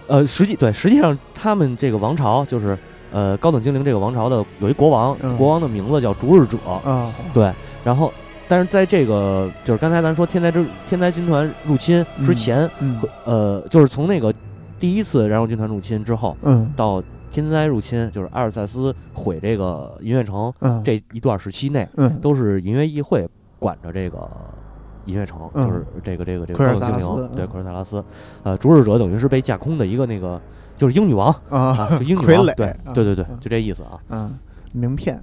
[0.07, 2.77] 呃，实际对，实际上他们这个王朝就是
[3.11, 5.37] 呃高等精灵这个王朝的有一国王，嗯。
[5.37, 6.57] 国王的名字叫逐日者。
[6.83, 7.51] 啊，对，
[7.83, 8.11] 然后
[8.47, 14.33] 但是在这个就是刚才咱说天灾之天灾军团入侵之前，嗯呃，就是从那个
[14.79, 16.71] 第一次燃烧军团入侵之后嗯。
[16.75, 17.01] 到
[17.31, 20.83] 天灾入侵，就是阿尔萨斯毁这个银月城嗯。
[20.83, 22.19] 这一段时期内，嗯。
[22.19, 24.29] 都是银月议会管着这个
[25.05, 28.03] 银月城，嗯就是这个这个这个科尔高等精灵，对嗯科尔萨拉斯，
[28.43, 30.39] 呃，主使者等于是被架空的一个那个，
[30.77, 34.37] 就是英女王啊，啊，就英女傀儡，王对啊对对对嗯，就这意思啊，嗯，
[34.71, 35.21] 名片。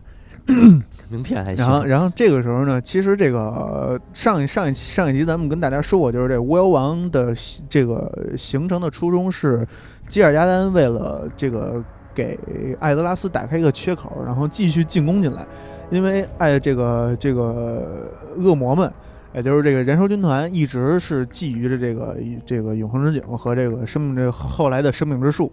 [1.09, 9.65] 名片还行然，后，然后这个时候呢，其实这个呃上一上一期上一集咱们跟大家说过，就是这巫妖王的形这个形成的初衷是
[10.09, 15.47] 基尔加丹为了这个给艾德拉斯打开一个缺口，然后继续进攻进来，
[15.91, 18.93] 因为艾这个这个恶魔们。
[19.33, 25.51] 也就是这个燃烧军团一直是觊觎着这个这个永恒之井和这个生命这个后来的生命之树，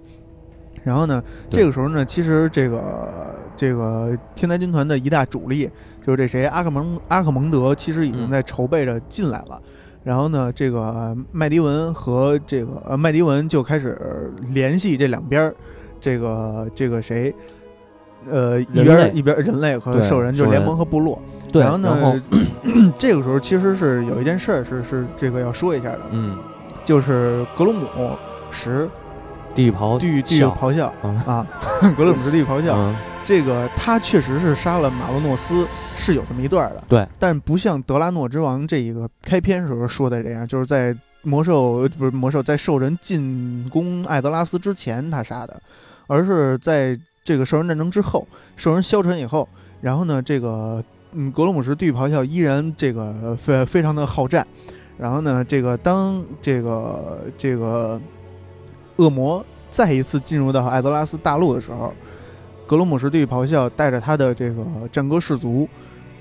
[0.84, 5.70] 然后呢，这个时候呢，其实这个这个天才军团的一大主力
[6.06, 9.62] 就是这谁阿克蒙阿克蒙德，其实已经嗯在筹备着进来了。
[10.04, 15.56] 然后呢，这个麦迪文和这个呃麦迪文就开始联系这两边儿，
[16.00, 17.36] 这个这个谁，
[18.26, 21.22] 呃，一边儿一边儿人类和兽人，就是联盟和部落。
[21.52, 22.16] 对，然后呢，后
[22.98, 26.38] 这个时候其实是有一件事儿是是这个要说一下的，嗯，
[26.86, 27.88] 就是格鲁姆
[28.52, 28.88] 什
[29.56, 31.46] 地狱咆地狱地狱哮咆哮嗯啊，
[31.98, 32.96] 格鲁姆什地狱咆哮，嗯。
[33.24, 35.68] 这个他确实是杀了马洛诺斯，
[35.98, 36.82] 是有这么一段的。
[36.88, 45.62] 对，但不像德拉诺之王这一个开篇时候说的这样，就是在魔兽呃不是魔兽，在兽人进攻艾德拉斯之前他杀的，
[46.08, 48.26] 而是在这个兽人战争之后，
[48.56, 49.46] 兽人消沉以后，
[49.82, 50.82] 然后呢，这个
[51.14, 54.46] 嗯格罗姆什地狱咆哮依然这个非非常的好战，
[54.98, 58.00] 然后呢，这个当这个这个
[58.98, 61.94] 恶魔再一次进入到艾泽拉斯大陆的时候，
[62.68, 65.68] 格罗姆什地狱咆哮带着他的这个战歌士族，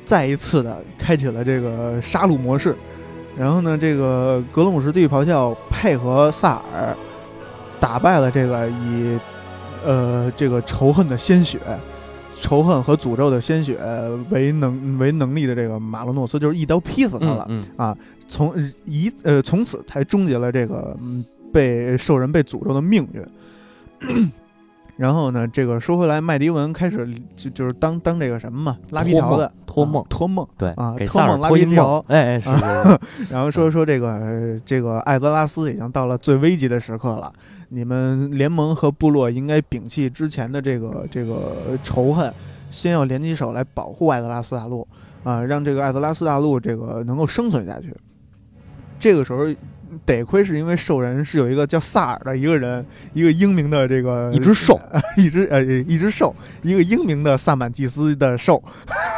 [0.04, 2.76] 再一次的开启了这个杀戮模式。
[3.36, 6.96] 然后呢，这个格罗姆什地狱咆哮配合萨尔，
[7.80, 9.18] 打败了这个以
[9.84, 11.58] 呃这个仇恨的鲜血、
[12.40, 13.78] 仇恨和诅咒的鲜血
[14.30, 17.46] 为能为能力的这个马洛诺斯，就是一刀劈死他了。
[17.48, 17.96] 嗯嗯
[18.28, 24.30] 从一呃从此才终结了这个嗯被兽人被诅咒的命运。
[24.96, 32.50] 然后呢，这个说回来，麦迪文开始就就是当当这个什么嘛，拉皮条的托梦啊托梦，对啊，给托梦拉皮条梦，哎哎是
[33.30, 37.30] 然后说说这个呃这个艾泽拉斯已经到了最危急的时刻了，
[37.68, 42.32] 你们联盟和部落应该摒弃之前的这个这个仇恨，
[42.70, 44.86] 先要联起手来保护艾泽拉斯大陆
[45.24, 47.92] 啊、让这个艾泽拉斯大陆这个能够生存下去。
[48.98, 49.44] 这个时候，
[50.04, 54.80] 得亏是因为兽人是有一个叫萨尔的一个人，一个英明的这个 一只兽，
[55.16, 58.62] 一只呃一只兽，一个英明的萨满祭司的兽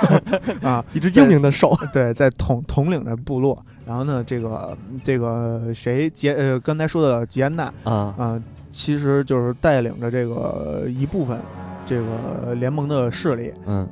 [0.62, 3.64] 啊，一只英明的兽，对，在统统领着部落。
[3.86, 8.14] 然后呢，这个这个谁杰呃刚才说的吉安娜啊。
[8.18, 11.40] 啊，其实就是带领着这个一部分
[11.86, 13.88] 这个联盟的势力，嗯，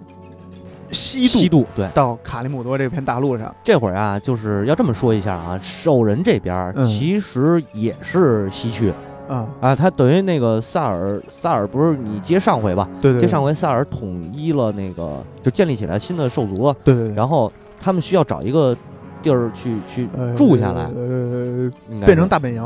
[0.90, 1.88] 西西渡对。
[1.94, 3.54] 到卡利姆多这片大陆上。
[3.64, 8.92] 这会儿啊，就是要这么说一下啊，兽人这边其实也是西区。
[9.28, 12.88] 啊，啊，他等于那个萨尔，萨尔不是你接上回吧？
[13.02, 18.76] 对对，接上回萨尔统一了那个，就建立起来新的兽族了，对对对，然后他们需要找一个
[19.24, 21.68] 地儿去去呃住下来，呃，
[22.04, 22.62] 变成大本营，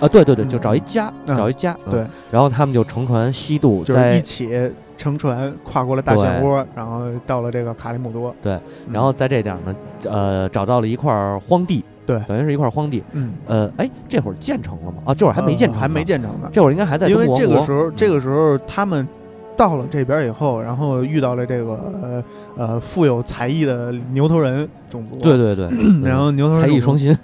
[0.00, 0.48] 啊，对对对，嗯。
[0.48, 1.36] 就找一家，嗯。
[1.36, 1.92] 找一家，嗯。
[1.92, 4.48] 对，然后他们就乘船西渡，就是一起
[5.00, 8.34] 乘船跨过了大漩涡，然后到了这个卡里姆多。
[8.42, 8.52] 对
[8.86, 9.74] 嗯，然后在这点儿呢，
[10.04, 12.20] 呃，找到了一块儿荒地，对。
[12.28, 14.98] 等于是一块儿荒地，嗯，呃，哎，这会儿建成了吗？
[15.06, 16.50] 啊，这会儿还没建成，呃还没建成呢。
[16.52, 19.08] 这会儿应该还在因为这个时候，这个时候他们
[19.56, 21.72] 到了这边以后，然后遇到了这个
[22.02, 22.24] 呃
[22.58, 25.66] 呃富有才艺的牛头人种族，对，对对，
[26.04, 27.16] 然后牛头人才艺双馨，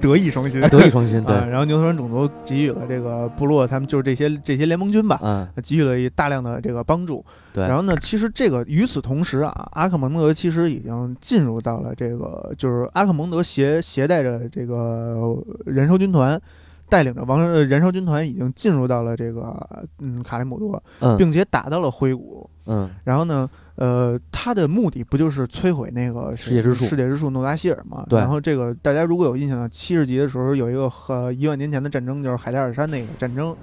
[0.00, 7.24] 德艺双馨啊，德艺双馨， 对啊，，然后牛头人种族给予了这个部落，他们就是这些这些联盟军吧，嗯，给予了一大量的这个帮助。
[7.52, 16.40] 对，然后呢，其实这个与此同时啊，阿克蒙德其实已经进入到了这个，就是阿克蒙德携携带着这个燃烧军团，
[16.88, 19.56] 带领着王呃人兽军团已经进入到了这个
[20.00, 22.48] 嗯卡里姆多，嗯并且打到了灰谷。
[22.70, 28.06] 嗯然后呢，呃，他的目的不就是摧毁那个世界之树世界之树诺达希尔嘛？
[28.08, 33.56] 对然后这个大家如果有印象，七十集的时候有一个和一万年前的战争，就是海达尔山那个战争，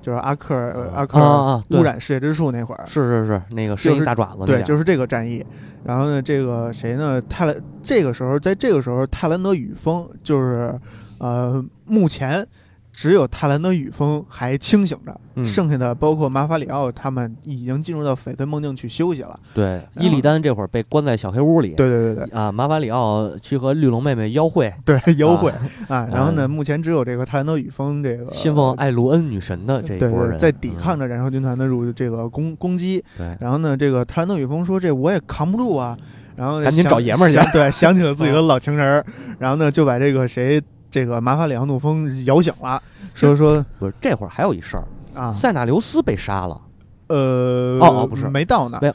[0.00, 0.54] 就是阿克
[0.94, 2.84] 阿克污染世界之树那会儿。
[2.86, 5.44] 是是是，那个是一就是大爪子那对，就是这个战役。
[5.84, 7.20] 然后呢，这个谁呢？
[7.28, 10.72] 泰兰这个时候，在这个时候，泰兰德雨峰就是，
[11.18, 12.46] 呃，目前
[12.92, 15.46] 只有泰兰德雨峰还清醒着，嗯。
[15.46, 19.38] 剩下的包括马法里奥他们已经进入到翡翠梦境去休息了。
[19.54, 22.38] 对，伊利丹这会儿被关在小黑屋里，对对对对。
[22.38, 25.50] 啊，马法里奥去和绿龙妹妹幽会，对，幽会。
[25.88, 26.06] 啊。
[26.12, 31.00] 然后呢，嗯目前只有这个泰兰德雨峰这个信奉艾卢恩女神的这一波人，在抵抗嗯。
[31.00, 33.02] 着燃烧军团的入这个攻攻击。
[33.16, 35.96] 对，然后呢，这个泰兰德雨峰说：“这我也扛不住啊。”
[36.34, 37.52] 然后呢赶紧找爷们儿去。
[37.52, 39.04] 对，想起了自己的老情人儿，
[39.38, 40.60] 然后呢，就把这个谁，
[40.92, 42.80] 这个马法里昂怒风摇醒了，
[43.14, 44.84] 说说不是这会儿还有一事儿，
[45.14, 46.60] 啊，塞纳留斯被杀了，
[47.06, 48.28] 呃，哦哦不是。
[48.28, 48.78] 没到呢。
[48.82, 48.94] 没有，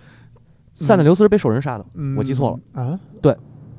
[0.76, 2.84] 塞纳留斯是被兽人杀的，嗯我记错了。
[2.84, 3.00] 啊，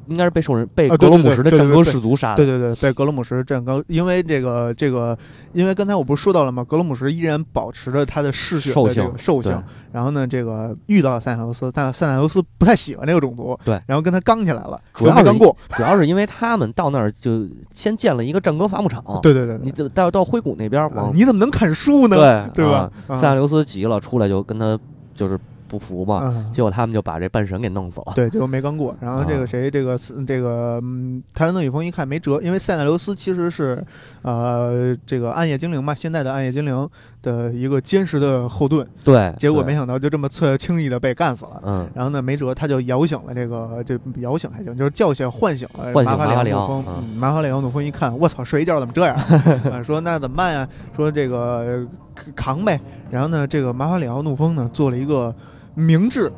[0.09, 5.17] 应该是被兽人被格罗姆什的战歌氏族杀的，对对对，被格罗姆什战歌，因为这个这个，
[5.53, 6.65] 因为刚才我不是说到了吗？
[6.65, 22.17] 格罗姆什依然保持着他的嗜血的这兽性兽性，然后呢，这个遇到了塞纳留斯，但塞纳留斯不太喜欢这个种族，对然后跟他刚起来了，主要是刚过，主要是因为他们到那儿就先建了一个战歌伐木场，对对对，对你就到到灰谷那边啊你怎么能砍树呢？
[22.55, 22.91] 对对吧？
[23.09, 24.79] 啊塞纳留斯急了，出来就跟他
[25.15, 25.39] 就是
[25.69, 28.13] 不服嘛，嗯结果他们就把这半神给弄死了。
[28.15, 28.97] 对，结果没刚过。
[29.01, 33.85] 然后这啊个谁，这个这个嗯，泰兰德雨峰一看没辙，因为塞纳留斯其实是
[34.23, 36.89] 呃这个暗夜精灵嘛，现在的暗夜精灵
[37.23, 38.87] 的一个坚实的后盾。
[39.05, 41.61] 对，结果没想到就这么脆轻易的被干死了。
[41.65, 47.05] 嗯，然后呢，没辙，他就摇醒了这个，这摇醒还行，就是叫醒唤醒了唤醒马法里奥怒风。
[47.17, 49.15] 马法里奥怒风一看，我操，睡一觉怎么这样？
[49.71, 50.69] 啊，说那怎么办呀？
[50.97, 51.87] 说这个呃
[52.35, 52.81] 扛呗。
[53.11, 55.35] 然后呢，这个马法里奥怒风呢做了一个
[55.79, 56.31] 明智，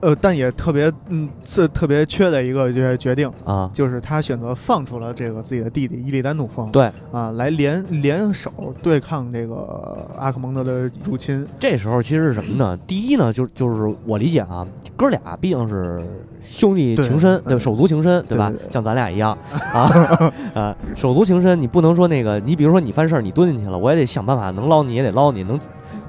[0.00, 6.70] 呃，但也特别嗯是特别缺的一个决决定，啊，就是他选择放出了这个自己的弟弟伊利丹怒风。
[6.72, 8.50] 对啊，来联联手
[8.82, 11.46] 对抗这个阿克蒙德的入侵。
[11.60, 12.76] 这时候其实是什么呢？
[12.86, 14.66] 第一呢，就就是我理解啊，
[14.96, 16.02] 哥俩毕竟是
[16.42, 17.58] 兄弟情深，对对？
[17.60, 19.30] 手足情深，对吧像咱俩一样
[19.72, 25.56] 啊呃，手足情深，你不能说那个，你比如说你犯事儿，你蹲进去了，我也得想办法，能捞你也得捞你，能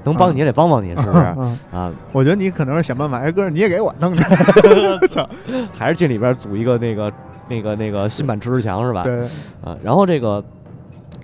[0.04, 1.18] 能帮你也得帮帮你，是不是？
[1.38, 4.22] 嗯，啊，我觉得你可能是想办法，哎哥，你也给我弄去。
[5.08, 5.28] 操，
[5.72, 7.12] 还是进里边组一个那个
[7.48, 9.02] 那个那个新版支持墙是吧？
[9.02, 9.22] 对，
[9.62, 10.44] 啊，然后这个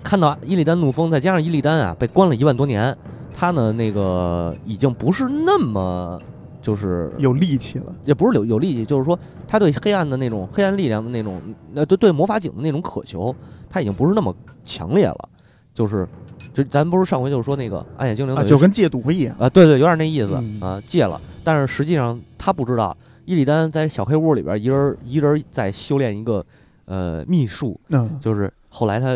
[0.03, 2.95] 看到伊利丹怒风，再加上伊利丹啊被关了一万多年，
[3.35, 6.19] 他呢那个已经不是那么
[6.61, 7.85] 就是有力气了。
[8.03, 9.17] 也不是有有力气，就是说
[9.47, 11.41] 他对黑暗的那种黑暗力量的那种，
[11.75, 13.35] 呃，对对魔法井的那种渴求，
[13.69, 15.29] 他已经不是那么强烈了。
[15.73, 16.05] 就是，
[16.53, 19.35] 就咱不是上回就是说那个暗夜精灵啊，就跟戒毒一样。
[19.39, 21.19] 啊，对对，有点那意思嗯啊，戒了。
[21.43, 22.95] 但是实际上他不知道，
[23.25, 26.45] 伊利丹在小黑屋里边一人一人在修炼一个
[26.85, 29.15] 呃秘术，嗯，就是后来他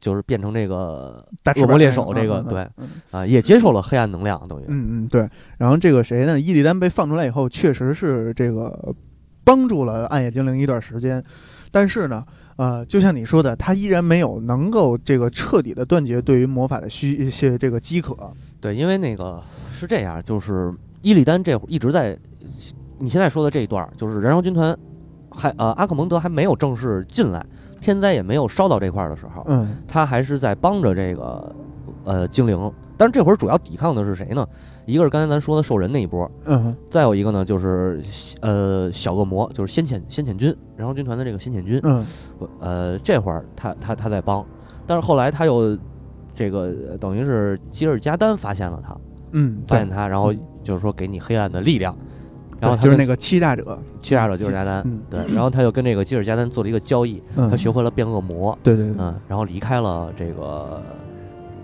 [0.00, 5.28] 就是变成这个大魔猎手这个对嗯啊，也接受了黑暗能量，等于嗯嗯，对。
[5.58, 6.40] 然后这个谁呢？
[6.40, 8.94] 伊利丹被放出来以后，确实是这个
[9.44, 11.22] 帮助了暗夜精灵一段时间，
[11.70, 12.24] 但是呢，
[12.56, 18.16] 呃，就像你说的，他依然没有能够这个彻底的断绝对于魔法的需一些这个饥渴。
[18.60, 22.18] 对，因为那个是这样，就是伊利丹这会儿一直在，
[22.98, 24.76] 你现在说的这一段儿，就是燃烧军团
[25.30, 27.44] 还呃阿克蒙德还没有正式进来，
[27.80, 31.54] 天灾也没有烧到这块儿的时候，嗯他还是在帮着这个
[32.04, 32.72] 呃精灵。
[32.96, 34.48] 但是这会儿主要抵抗的是谁呢？
[34.86, 38.00] 一个是刚才咱说的兽人那一波，嗯再有一个呢就是
[38.40, 41.80] 呃小恶魔，就是先遣先遣军，燃烧军团的这个先遣军。
[41.82, 42.04] 嗯
[42.60, 44.46] 呃，这会儿他他他在帮，
[44.86, 45.76] 但是后来他又
[46.32, 48.96] 这个呃等于是吉尔加丹发现了他，
[49.32, 50.32] 嗯，发现他，然后
[50.62, 51.96] 就是说给你黑暗的力量，
[52.60, 60.80] 然后他就是那个欺诈者，欺诈者吉尔加丹，嗯对，然后他就跟这个吉尔加丹做了一个交易，嗯，他学会了变恶魔，对对对，嗯，然后离开了这个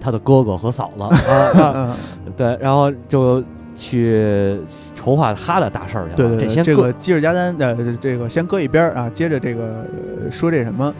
[0.02, 1.04] 他的哥哥和嫂子。
[1.62, 1.96] 啊，
[2.36, 3.42] 对，然后就
[3.76, 4.60] 去
[4.94, 9.86] 筹划他的大事儿去了，对对对，先搁这个基尔加丹的这个先搁一边儿啊，接着这个、
[10.24, 10.92] 呃说这什么，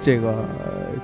[0.00, 0.34] 这个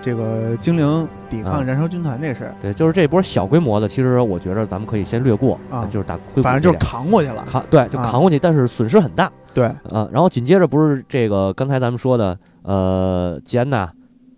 [0.00, 1.62] 这个精灵抵抗啊。
[1.62, 7.44] 燃烧军团这事儿，对，就是这波小规模的，其实我觉得咱们可以先略过啊就是打反正就是扛过去了。
[7.50, 8.04] 扛，对，就啊。
[8.10, 9.30] 扛过去，但是损失很大。
[9.54, 13.90] 对，啊，然后紧接着不是这个刚才咱们说的，呃，吉安娜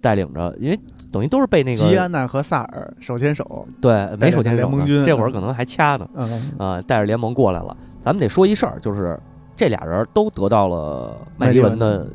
[0.04, 0.78] 带领着，因为
[1.10, 7.74] 等于都是被那个吉安娜和萨尔手牵手，对没手牵手联盟军这会儿可能还掐呢，嗯，啊，带着联盟过来了。
[8.02, 9.18] 咱们得说一事儿，就是
[9.56, 12.06] 这俩人都得到了麦迪文的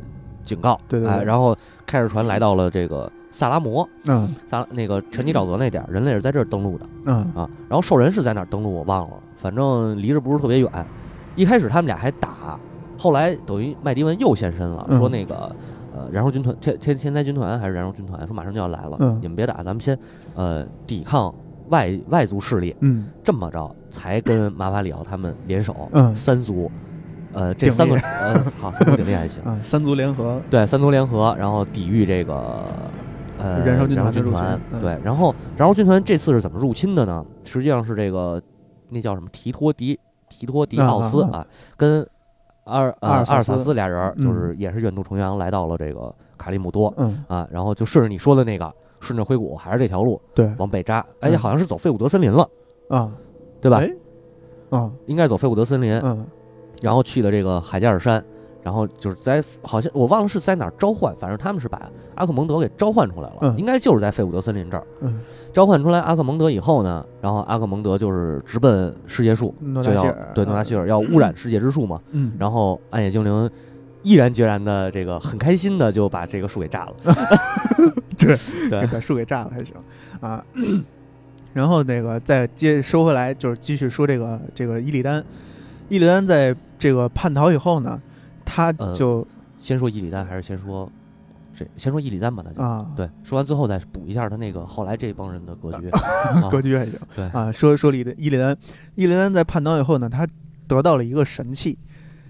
[0.45, 1.11] 警告，对对对。
[1.11, 1.55] 哎，然后
[1.87, 4.31] 开着船来到了这个萨拉摩，嗯。
[4.45, 7.15] 萨那个沉积沼泽那点儿，人类是在这儿登陆的嗯。
[7.33, 10.69] 啊，然后兽人是在哪儿登陆我忘了，反正离着不是特别远。
[11.35, 12.59] 一开始他们俩还打，
[12.99, 14.99] 后来等于麦迪文又现身了，嗯。
[14.99, 15.55] 说那个
[15.99, 19.97] 呃燃烧军团天天天灾军团还是燃烧军团，说马上就要来了，嗯你们别打，咱们先
[20.35, 21.33] 呃抵抗
[21.67, 26.71] 外外族势力，嗯这么着才跟马法里奥他们联手，嗯三族。
[27.31, 29.39] 呃，这三个立呃，操，三足鼎立还行。
[29.45, 32.65] 啊，三族联合，对，三族联合，然后抵御这个
[33.37, 34.59] 呃燃烧军团军团。
[34.71, 37.23] 嗯对，然后燃烧军团这次是怎么入侵的呢？
[37.43, 38.41] 实际上是这个
[38.89, 41.47] 那叫什么提托迪提托迪奥斯啊啊啊，
[41.77, 42.01] 跟
[42.69, 51.39] 阿尔呃阿尔萨阿尔萨斯斯俩人就是也是远渡重洋来到了这个卡利姆多嗯，啊，然后就顺着你说的那个顺着灰谷还是这条路对往北扎，而且嗯。
[51.39, 52.47] 好像是走费伍德森林了，
[52.89, 53.11] 啊，
[53.59, 53.77] 对吧？
[53.77, 53.91] 哎？
[54.69, 54.91] 啊。
[55.07, 56.25] 应该走费伍德森林，嗯。
[56.81, 58.23] 然后去的这个海加尔山，
[58.69, 65.19] 然后就是在好像我忘了是在哪儿召唤，反正他们是把阿克蒙德给召唤出来了，嗯应该就是在费伍德森林这儿嗯，
[65.51, 70.03] 召唤出来阿克蒙德以后呢，然后阿克蒙德就是直奔世界树，就要
[70.35, 73.49] 对诺达希尔要污染世界之树嘛，嗯，然后暗夜精灵
[74.03, 76.93] 毅然决然的这个很开心的就把这个树给炸了，
[78.19, 78.37] 对
[78.69, 79.73] 对把树给炸了还行
[80.21, 80.45] 啊。
[81.53, 85.25] 然后那个再接收回来，就是继续说这个这个伊利丹，
[85.89, 87.99] 伊利丹在这个叛逃以后呢，
[88.49, 89.25] 他呃就、
[89.59, 90.91] 先说伊里丹还是先说
[91.53, 92.61] 这先说伊里丹吧，那就。
[92.61, 95.87] 啊，对，说完最后再补一下他那个后来这帮人的格局。
[95.93, 96.99] 啊格局还行。
[97.15, 98.57] 对啊，说说里的伊利丹，
[98.95, 100.27] 伊利丹在叛逃以后呢，他
[100.67, 101.77] 得到了一个神器，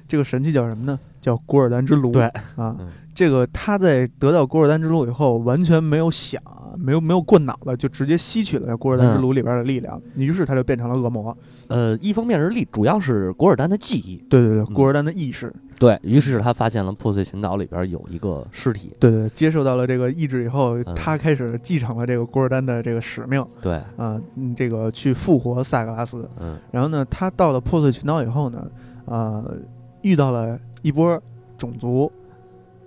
[0.08, 1.00] 这个神器叫什么呢？
[1.22, 2.12] 叫古尔丹之炉。
[2.12, 2.24] 对
[2.56, 2.90] 啊，嗯
[3.20, 6.42] 这个他在得到古尔丹之炉以后，完全没有想，
[6.78, 11.38] 没有没有过脑子，就直接吸取了古尔丹之炉里边的力量，于是他就变成了恶魔。
[11.68, 14.74] 呃，一方面是力，主要是古尔丹的记忆，对对对，嗯。
[14.74, 20.96] 古尔丹的意识，对于是他发现了破碎群岛里边有一个尸体，对对，接受到了这个意志以后，嗯。
[20.96, 23.46] 他开始继承了这个古尔丹的这个使命。
[23.62, 26.26] 对，啊，嗯，这个去复活萨格拉斯。
[26.40, 26.58] 嗯。
[26.72, 28.66] 然后呢，他到了破碎群岛以后呢，
[29.04, 29.58] 呃，
[30.04, 31.22] 遇到了一波
[31.58, 32.10] 种族，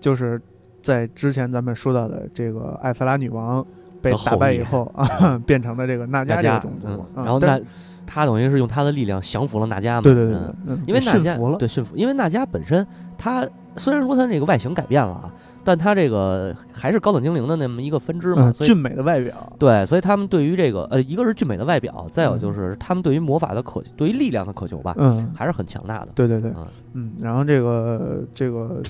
[0.02, 0.38] 就是
[0.82, 3.64] 在之前咱们说到的这个艾弗拉女王
[4.02, 7.06] 被打败以后 啊，变成了这个纳加纳加这个种族。
[7.14, 7.66] 然后但纳
[8.04, 10.38] 他等于是用他的力量降服了纳迦嘛，对对对
[10.86, 12.84] 因为纳迦对驯服，因为纳迦本身
[13.16, 15.32] 他虽然说他这个外形改变了啊，
[15.64, 26.08] 但他这个还是高等精灵的那么一个分支嘛，嗯，所以俊美的外表，对，所以他们对于这个呃，一个是俊美的外表，再有嗯就是他们对于魔法的渴，对于力量的渴求吧，嗯，还是很强大的。
[26.14, 28.82] 对对对，嗯嗯，然后这个这个，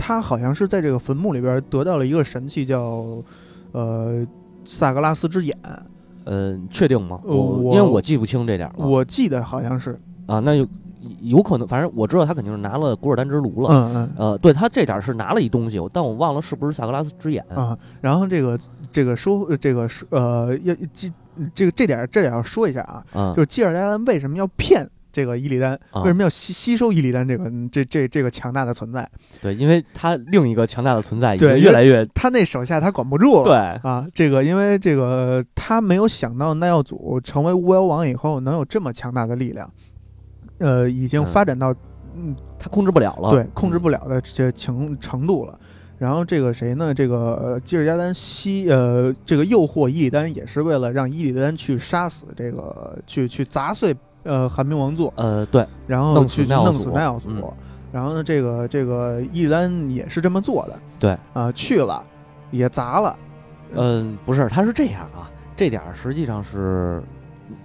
[0.00, 3.22] 他好像是在这个坟墓里边得到了一个神器，叫
[3.72, 4.26] 呃
[4.64, 5.54] 萨格拉斯之眼，
[6.24, 7.20] 呃，确定吗？
[7.24, 8.72] 因为我记不清这点。
[8.78, 10.66] 我记得好像是，啊，那有
[11.20, 13.68] 有可能，反正我知道他肯定是拿了古尔丹之炉了。
[13.70, 14.10] 嗯嗯。
[14.16, 17.44] 呃，对他这点儿是拿了一东西，但我忘了是不是萨格拉斯之眼。
[17.54, 18.58] 啊，然后这个
[18.90, 21.12] 这个说呃这个是呃要记
[21.54, 29.08] 这个这点儿这点儿要说一下啊，嗯就是基尔加丹为什么要骗这个伊利丹，啊为什么要吸吸收伊利丹这个这这这个强大的存在？
[29.40, 33.44] 对，因为他另一个强大的存在已对越来越他那手下他管不住了。
[33.44, 39.70] 对，啊，这个因为这个他没有想到耐药组成为巫妖王以后能有这么强大的力量，
[40.58, 41.74] 呃，已经嗯发展到
[42.16, 43.30] 嗯他控制不了了。
[43.30, 45.58] 对控制嗯不了的这些情程度了。
[45.98, 46.94] 然后这个谁呢？
[46.94, 53.94] 这个呃基尔加丹吸呃，这个诱惑伊利丹也是为了让伊利丹去杀死这个去去砸碎
[54.24, 57.28] 呃寒冰王座，呃，对，然后弄死去奈奥祖弄死奈奥祖。
[57.30, 57.42] 嗯。
[57.92, 61.18] 然后呢，这个这个伊里丹也是这么做的，对。
[61.32, 62.00] 啊、去了
[62.52, 63.18] 也砸了，
[63.74, 67.02] 嗯，不是，他是这样啊，这点实际上是，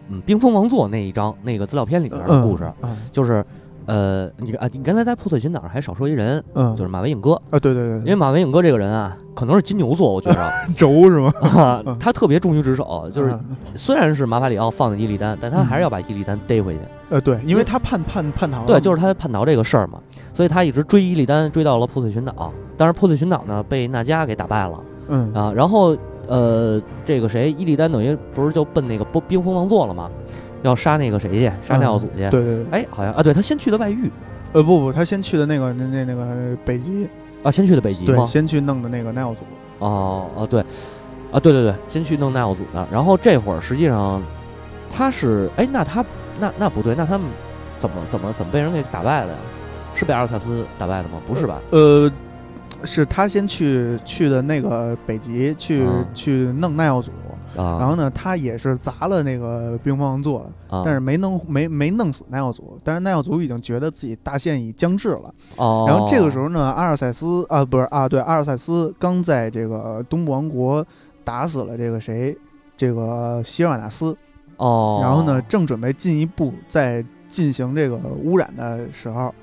[0.07, 2.97] 嗯，冰封王座那一章那个资料片里边的故事，嗯。
[3.11, 3.45] 就是，
[3.86, 11.31] 呃，你啊，你刚才在破碎群岛上还少说一人，嗯，就是马维影哥，啊，对对对因为马维影哥这个人啊，可能是金牛座，我觉得 轴是吗？
[11.55, 13.39] 啊嗯，他特别忠于职守，就是啊
[13.75, 16.79] 虽然是马法里奥放的伊利丹，但他还是要把伊利丹逮回去。
[17.09, 19.99] 呃，对，因为他叛叛叛逃了，对，就是他叛逃这个事儿嘛，
[20.33, 22.51] 所以他一直追伊利丹，追到了破碎群岛。
[22.77, 25.53] 但是破碎群岛呢，被纳迦给打败了嗯啊。
[25.55, 25.95] 然后
[26.27, 30.09] 呃，这个谁，伊利丹等于不是就奔那个冰冰封王座了吗？
[30.66, 32.30] 要杀那个谁去，杀奈奥祖去。
[32.30, 34.11] 对对对，哎，好像啊，对他先去的外域
[34.53, 37.07] 呃不不，他先去的那个那那那个北极，
[37.43, 38.26] 啊，先去的北极对，吗？
[38.26, 39.39] 先去弄的那个奈奥祖，
[39.80, 40.61] 哦哦，对，
[41.32, 42.88] 啊对对对，先去弄奈奥祖的。
[42.91, 44.22] 然后这会儿实际上
[44.89, 46.03] 他是，哎，那他
[46.39, 47.28] 那那不对，那他们
[47.80, 49.38] 怎么怎么怎么被人给打败了呀？
[49.93, 51.22] 是被阿尔萨斯打败的吗？
[51.26, 51.61] 不是吧？
[51.72, 52.11] 呃，
[52.84, 57.11] 是他先去去的那个北极去、嗯去弄耐奥祖，
[57.57, 65.33] 啊，然后呢，他也是砸了那个冰封王座了，啊，但是没弄没没弄死奈奥祖，但是奈奥祖已经觉得自己大限已将至了。
[65.57, 70.85] 哦，然后这个时候呢，阿尔塞斯啊不是啊对，阿尔塞斯刚在这个东部王国
[71.23, 72.37] 打死了这个谁，
[72.75, 74.15] 这个希尔瓦纳斯，
[74.57, 79.33] 哦，然后呢，正准备进一步再进行这个污染的时候，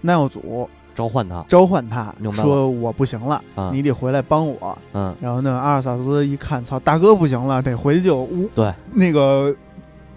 [0.00, 0.68] 奈奥祖
[0.98, 3.70] 召唤他，召唤他明白说：“我不行了，啊。
[3.72, 4.76] 你得回来帮我。
[4.94, 8.74] 嗯”然后呢，阿尔萨斯一看，操，大哥不行了，得回去就无对。
[8.92, 9.54] 那个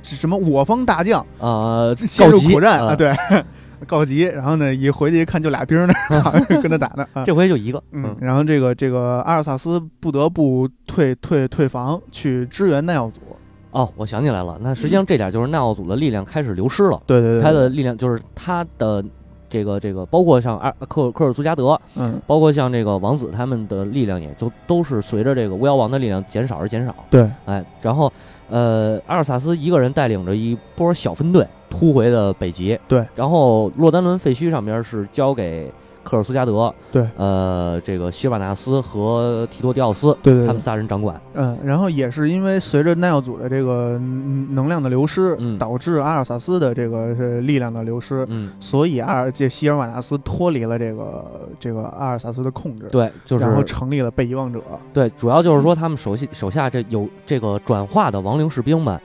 [0.02, 2.52] 什么我方大将啊，陷入告急。
[2.52, 3.16] 苦战啊，啊，对，
[3.86, 4.24] 告急。
[4.24, 5.94] 然后呢，一回去一看，就俩兵儿呢，
[6.64, 7.24] 跟他打呢啊。
[7.24, 13.22] 这回就一个，嗯，然后这个这个阿尔萨斯不得不退退退防去支援耐奥组。
[13.70, 19.06] 哦，我想起来了，那实际上这点就是奈奥组的力量开始流失了，对对对，他的力量就是他的
[19.52, 26.96] 这个这个，包括像阿克克尔苏加德，嗯包括像这个王子他们的力量，也就都是随着这个巫妖王的力量减少而减少。
[27.10, 28.12] 对，哎，然后
[28.50, 32.80] 呃，阿尔萨斯一个人带领着一波小分队突回了北极。
[32.88, 35.70] 对，然后洛丹伦废墟上边是交给
[36.04, 41.20] 科尔斯加德，对，呃，这个希尔瓦纳斯和提多迪奥斯对对对他们仨人掌管。
[41.34, 54.62] 嗯，然后也是因为随着耐奥组的这个嗯能量的流失，嗯导致阿尔萨斯的这个呃力量的流失，嗯，所以阿尔这希尔瓦纳斯脱离了这个这个阿尔萨斯的控制，，对，就是然后成立了被遗忘者。
[54.94, 59.00] 对，主要就是说他们手下手下这有这个转化的亡灵士兵们，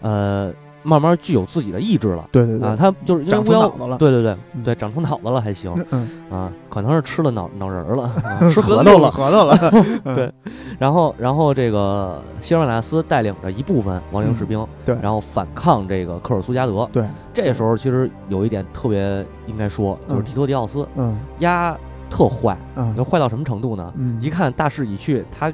[0.00, 0.52] 呃，
[0.84, 2.28] 慢慢具有自己的意志了。
[2.30, 3.98] 对对对，啊，他就是因为长巫妖出脑子了。
[3.98, 8.08] 对对对嗯对，长出脑子了还行嗯，啊，可能是吃了脑脑仁儿了，
[8.52, 9.10] 吃核桃了。
[9.10, 9.56] 核桃了。
[10.14, 10.32] 对
[10.78, 16.88] 然后然后这个希尔瓦纳斯带领着一部分亡灵士兵，嗯对然后反抗这个科尔苏加德。
[16.92, 21.76] 对，这时候其实有一点特别应该说，就是嗯提托迪奥斯嗯压
[22.10, 23.92] 特坏，嗯那坏到什么程度呢？
[23.96, 25.50] 嗯一看大势已去，他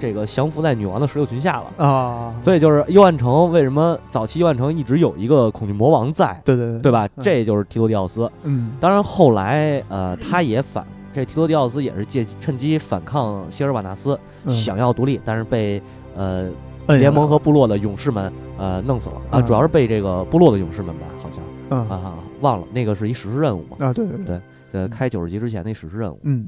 [0.00, 1.84] 这个降服在女王的石榴裙下了。
[1.84, 6.80] 啊，所以就是幽暗城为什么早期幽暗城一直有一个恐惧魔王在，对对对。
[6.80, 7.06] 对吧？
[7.14, 7.22] 嗯。
[7.22, 8.28] 这就是提多迪奥斯。
[8.42, 8.72] 嗯。
[8.80, 14.50] 当然后来呃，他也反这提多迪奥斯也是借趁机反抗希尔瓦纳斯，嗯。
[14.50, 15.82] 想要独立，但是被
[16.16, 16.48] 呃
[16.88, 19.16] 联盟和部落的勇士们呃弄死了。
[19.30, 19.46] 啊，嗯。
[19.46, 21.44] 主要是被这个部落的勇士们吧，好像。
[21.70, 21.88] 嗯。
[21.88, 24.40] 啊忘了那个是一史诗任务嘛，啊对对对。
[24.72, 26.18] 呃开九十级之前那史诗任务。
[26.22, 26.46] 嗯。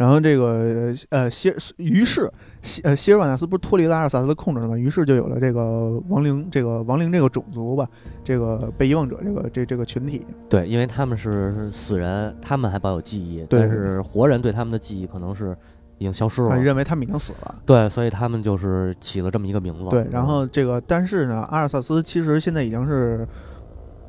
[0.00, 2.26] 然后这个呃希于是
[2.62, 4.74] 希呃希尔瓦纳斯不是脱离了阿尔萨斯的控制了吗？
[4.74, 7.86] 于是就有了这个亡灵这个亡灵这个种族吧，
[8.24, 10.24] 这个被遗忘者这个这这个群体。
[10.48, 15.54] 对，因为他们是死人，他们还保有记忆，但是活人对他们的记忆可能是
[15.98, 16.52] 已经消失了。
[16.52, 17.54] 啊，认为他们已经死了。
[17.66, 19.90] 对，所以他们就是起了这么一个名字。
[19.90, 23.28] 对，然后这个但是呢，阿尔萨斯其实现在已经是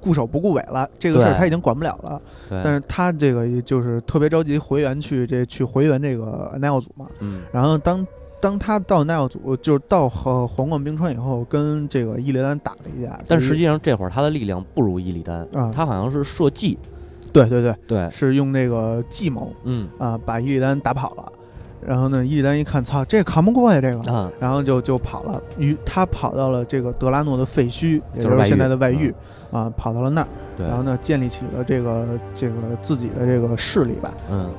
[0.02, 2.22] 固守不顾尾了，这个事儿他已经管不了了。
[2.50, 7.06] 对，但是他这个就是特别着急回援去这去回援这个奈奥组嘛。
[7.20, 8.06] 嗯然后当
[8.40, 13.20] 当他到奈奥组，就是到和皇冠冰川以后，跟这个伊利丹打了一架。
[13.28, 16.78] 但实际上这会儿他的力量不如伊利丹，啊他好像是设计，
[17.32, 21.32] 对对对，对，是用那个计谋嗯啊把伊利丹打跑了。
[21.86, 24.12] 然后呢，伊利丹一看，操，这扛不过呀，这个。
[24.12, 29.14] 啊，然后就就跑了，于他跑到了这个德拉诺的废墟，也就是现在的外域
[29.52, 30.28] 啊，跑到了那儿，
[30.58, 34.50] 然后呢，建立起了这个这个自己的这个势力吧，嗯。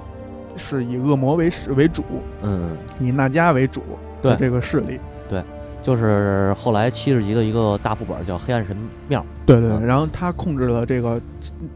[0.54, 2.04] 是以恶魔为始为主，
[2.42, 3.80] 嗯，以纳迦为主
[4.20, 4.32] 对。
[4.32, 5.00] 的这个势力。
[5.26, 5.42] 对。
[5.80, 8.76] 就是后来七十级的一个大副本叫黑暗神
[9.08, 9.86] 庙，对对，嗯。
[9.86, 11.18] 然后他控制了这个，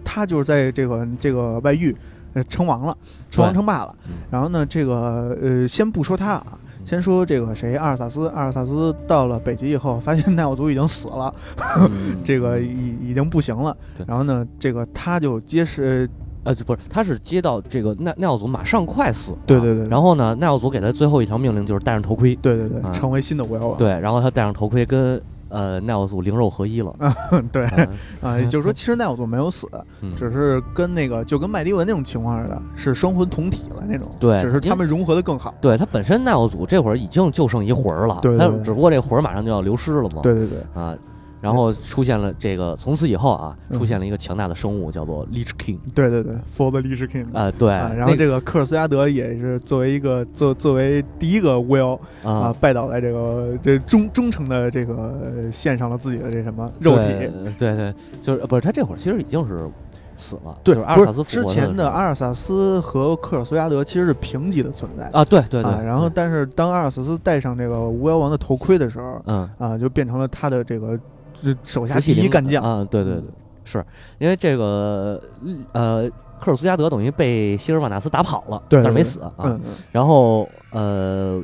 [0.04, 1.96] 他就是在这个这个外域，
[2.36, 2.96] 呃称王了，
[3.30, 4.16] 称王称霸了嗯。
[4.30, 8.28] 然后呢，这个呃，先不说他啊，先说这个谁，阿尔萨斯。
[8.28, 11.34] 阿尔萨斯到了北极以后，发现奈奥族已经死了，
[11.90, 13.74] 嗯这个已已经不行了。
[14.06, 16.08] 然后呢，这个他就接是，
[16.44, 23.78] 呃，不是，他是接到这个奈奈奥祖马上快死，对对对然后呢，奈奥祖给他最后一条命令就是戴上头盔，对对对，啊成为新的巫妖王。
[23.78, 26.94] 对，然后他戴上头盔跟呃奈奥祖灵肉合一了，
[27.52, 27.88] 对啊
[28.22, 29.68] 啊，也就是说，其实奈奥祖没有死，
[30.00, 30.14] 嗯。
[30.16, 34.08] 只是跟那个就跟麦迪文那种情况似的，是生魂同体了那种。
[34.18, 35.54] 对只是他们融合的更好。
[35.60, 38.62] 对他本身奈奥祖这会儿已经就剩一魂儿了，他对对对。
[38.64, 40.94] 只不过这魂儿马上就要流失了嘛，对对对，啊，
[41.46, 57.04] 然后出现了这个，从此以后啊，嗯出现了一个强大的生物，叫做 Lich King 对对对，For the Lich King 啊，对，啊，然后这个克尔斯加德也是作为一个作作为第一个巫妖啊啊，拜倒在这个这忠忠诚的这个呃献上了自己的这什么肉体。
[57.06, 59.70] 对对对，就是呃不是他这会儿其实已经是
[60.16, 71.02] 死了，对，就是阿尔萨斯之前的阿尔萨斯和克尔苏加德其实是平级的存在啊，对对对，啊，然后但是当阿尔萨斯戴上这个巫妖王的头盔的时候嗯，啊，就变成了他的这个这
[71.62, 72.62] 手下第一干将。
[72.62, 73.32] 啊，对对对嗯，
[73.64, 73.84] 是
[74.18, 75.20] 因为这个
[75.72, 76.08] 呃
[76.40, 79.60] 科尔苏加德等于被希尔瓦纳斯打跑了，对对对但是没死啊，
[79.90, 81.42] 然后呃，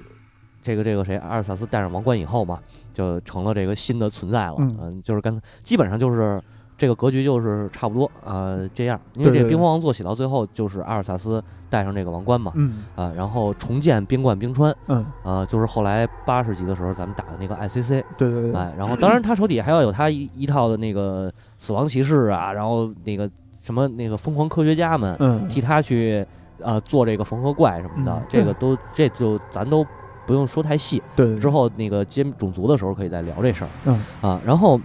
[0.62, 2.58] 这个这个谁，阿尔萨斯戴上王冠以后嘛，
[2.94, 4.56] 就成了这个新的存在了。
[4.58, 6.40] 嗯就是刚才基本上就是
[6.82, 9.00] 这个格局就是差不多啊、呃这样。
[9.14, 23.30] 因为这个冰封王座写到最后就是阿尔萨斯戴上这个王冠嘛，嗯啊、然后重建冰冠冰川嗯，啊、就是后来八十级的时候咱们打的那个 ICC，对对对，哎，然后当然他手底下还要有他一一套的那个死亡骑士啊，然后那个
[23.60, 25.16] 什么那个疯狂科学家们。
[25.20, 26.26] 嗯，替他去
[26.58, 29.86] 呃做这个缝合怪什么的，嗯这个都这就咱都
[30.26, 31.00] 不用说太细。
[31.14, 33.70] 对对对之后那个接种族的时候可以再聊这事儿。
[33.84, 34.78] 嗯啊，然后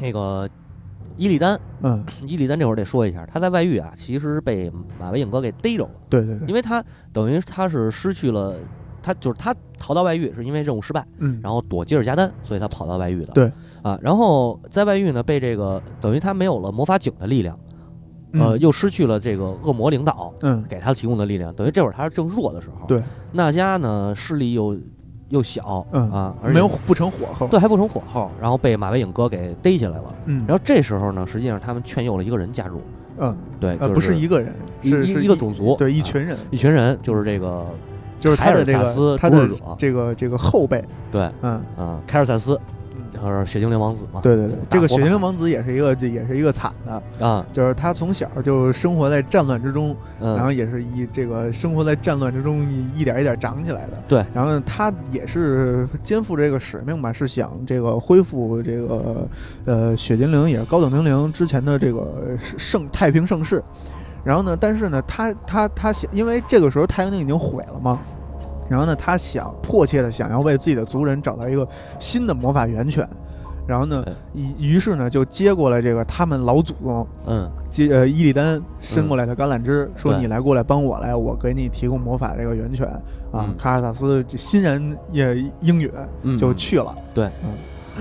[0.00, 0.48] 那个
[1.18, 8.54] 伊利丹，嗯，伊利丹这会儿得说一下，他在外域啊，其实是被马维影哥给逮着了，对对对，因为他等于他是失去了。
[9.00, 13.32] 他就是他逃到外域是因为任务失败，嗯，然后躲吉尔加丹，所以他跑到外域的。
[13.32, 13.50] 对
[13.80, 17.58] 啊，然后在外域呢被这个等于他没有了魔法井的力量，
[18.32, 22.86] 呃，嗯又失去了这个恶魔领导，嗯给他提供的力量，等于这会儿他是正弱的时候。
[22.86, 23.02] 对，
[23.32, 24.76] 那迦呢势力又
[25.28, 27.46] 又小，嗯啊，而且没有不成火候。
[27.48, 30.14] 对还不成火候，然后被马维影哥给逮起来了。
[30.26, 32.80] 嗯，然后这时候呢，实际上他们劝诱了一个人加入，
[33.18, 37.66] 嗯对，呃不是一个人，是是一个种族，对一啊群人，一群人，就是这个
[38.18, 39.18] 就是他的这凯尔萨斯
[39.76, 42.58] 这个这个后辈，对，嗯，啊，凯尔萨斯，
[43.22, 44.20] 就是血精灵王子嘛。
[44.22, 54.02] 对对对，这个血精灵王子也是一个这也是一个惨的，啊，就是他从小就生活在战乱之中，然后嗯，也是以这个生活在战乱之中一一点一点长起来的。
[54.08, 59.28] 对，然后呢他也是肩负这个使命吧，是想这个恢复这个
[59.64, 63.62] 呃血精灵也是高等精灵之前的这个盛太平盛世。
[64.24, 67.98] 然后呢，但是呢，他他他想，因为这个时候太阳镜已经毁了嘛，
[68.68, 71.66] 然后呢，他想迫切的想要为自己的族人找到一个
[71.98, 73.08] 新的魔法源泉。
[73.66, 82.86] 然后呢对，于于是呢，就接过了这个他们老祖宗嗯，接呃伊利丹伸过来的橄榄枝，说你来过来帮我来，我给你提供魔法这个源泉
[83.30, 83.54] 啊嗯。
[83.58, 85.90] 卡尔萨斯就欣然也应允，
[86.22, 86.96] 嗯就去了。
[87.12, 87.50] 对嗯，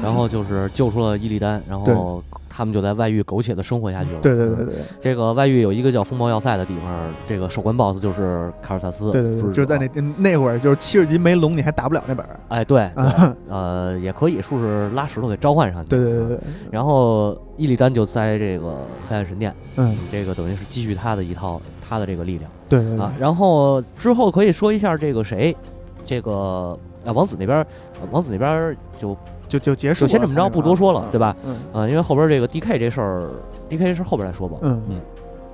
[0.01, 2.23] 然后就是救出了伊利丹，然后
[2.57, 4.17] 他们就在外域苟且的生活下去了。
[4.17, 9.11] 嗯对对对对这个外域有一个叫风暴要塞的地方，这个守关 BOSS 就是卡尔萨斯。
[9.11, 9.87] 对对对，就是在那
[10.17, 12.39] 那会儿，就是七十级没龙你还打不了那本儿。
[12.47, 15.91] 哎对，啊，呃，也可以说是拉石头给召唤上去。
[15.91, 16.39] 对对对对，
[16.71, 18.75] 然后伊利丹就在这个
[19.07, 22.99] 黑暗神殿，嗯，这个等于是积蓄他的一套他的这个力量对对对，。
[22.99, 25.55] 啊然后之后可以说一下这个谁，
[26.03, 29.15] 这个啊王子那边，呃王子那边就
[29.47, 30.07] 就就结束了。
[30.07, 31.35] 就先这么着，不多说了，对吧？
[31.45, 33.29] 嗯啊，因为后边这个 DK 这事儿
[33.69, 34.57] ，DK 这事儿后边再说吧。
[34.61, 35.01] 嗯嗯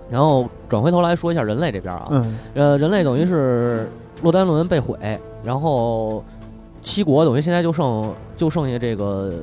[0.09, 3.89] 然后转回头来说一下人类这边啊，嗯呃，人类等于是
[4.21, 4.95] 洛丹伦被毁，
[5.43, 6.23] 然后
[6.81, 9.33] 七国等于现在就剩就剩下这个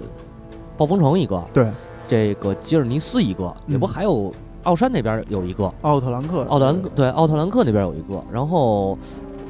[0.76, 1.72] 暴风城一个，对，
[2.06, 4.32] 这个吉尔尼斯一个，也不嗯还有
[4.64, 8.96] 奥山那边有一个，奥特兰克，奥特兰克对奥特兰克那边有一个，然后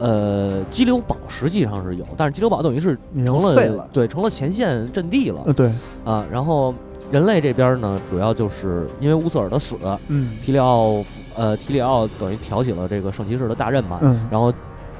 [0.00, 5.70] 呃激流堡实际上是有，但是激流堡等于是成了对成了前线阵地了呃对，
[6.04, 6.74] 啊，然后
[7.12, 9.76] 人类这边呢，主要就是因为乌瑟尔的死，
[10.08, 11.04] 嗯提里奥
[11.36, 14.52] 呃提里奥等于挑起了这个圣骑士的大任嘛，嗯然后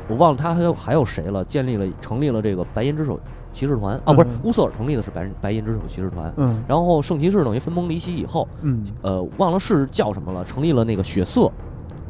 [0.07, 3.19] 我忘了他还有还有谁了，建立了成立了这个白银之手
[3.53, 6.63] 骑士团啊，不是嗯乌瑟尔成立的是白白银之手骑士团，嗯。
[6.69, 11.51] 然后圣骑士等于分崩离析以后，嗯呃，忘了是叫什么了，成立了那个血色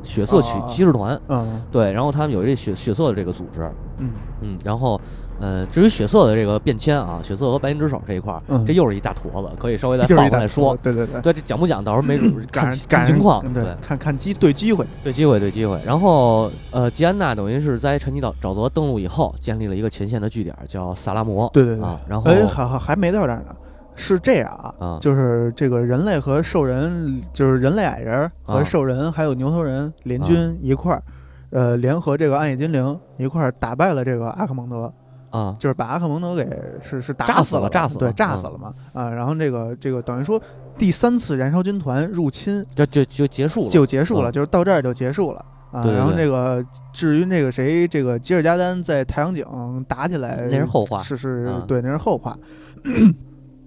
[0.03, 5.01] 血色骑啊骑士团，嗯对，然后他们有这血血色的这个组织，嗯嗯，然后
[5.41, 10.77] 呃，至于血色的这个变迁啊，血色和白银之手这一块儿，嗯这又是一大坨子，可以稍微再放回来说。
[10.83, 13.41] 对对对，对，这讲不讲，到时候没准儿看看情况。
[13.53, 15.81] 对，看看机对机会，对机会，对机会。
[15.85, 21.49] 然后，呃，吉安娜等于是在陈尼岛沼泽登陆以后，建立了一个前线的据点，叫萨拉摩。
[21.53, 21.85] 对对对。
[21.85, 23.55] 啊，然后，哎，还还还没到这儿呢，
[24.01, 24.99] 是这样啊，啊。
[25.01, 28.65] 就是这个人类和兽人，就是人类矮人和啊。
[28.65, 31.03] 兽人还有牛头人联军一块儿，
[31.51, 34.93] 呃，联合这个暗夜精灵一块儿打败了这个阿克蒙德，
[35.31, 36.45] 啊，就是把阿克蒙德给
[36.83, 40.41] 是是打炸死了，死了炸死了对，炸嗯死了嘛，啊，然后这个这个等于说
[40.79, 43.69] 第三次燃烧军团入侵就就就结束了。
[43.69, 45.45] 就结束了，嗯就是到这儿就结束了。
[45.73, 49.45] 啊，然后这个至于那个谁，这个吉尔加丹在太阳井
[49.87, 50.99] 打起来，那是后话。
[50.99, 51.63] 是是，啊。
[51.65, 52.37] 对，那是后话。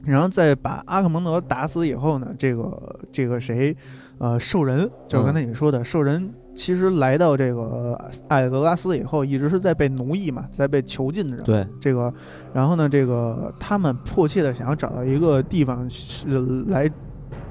[0.05, 3.75] 然后再把阿克蒙德打死以后呢，这个这个谁，
[4.17, 7.97] 呃，兽人，就是刚才你说的、兽人，其实来到这个
[8.27, 11.37] 艾德拉斯以后，一直是在被奴役嘛，在被囚禁着。
[11.43, 12.13] 对，这个，
[12.53, 16.27] 然后呢，这个他们迫切的想要找到一个地方是
[16.67, 16.89] 来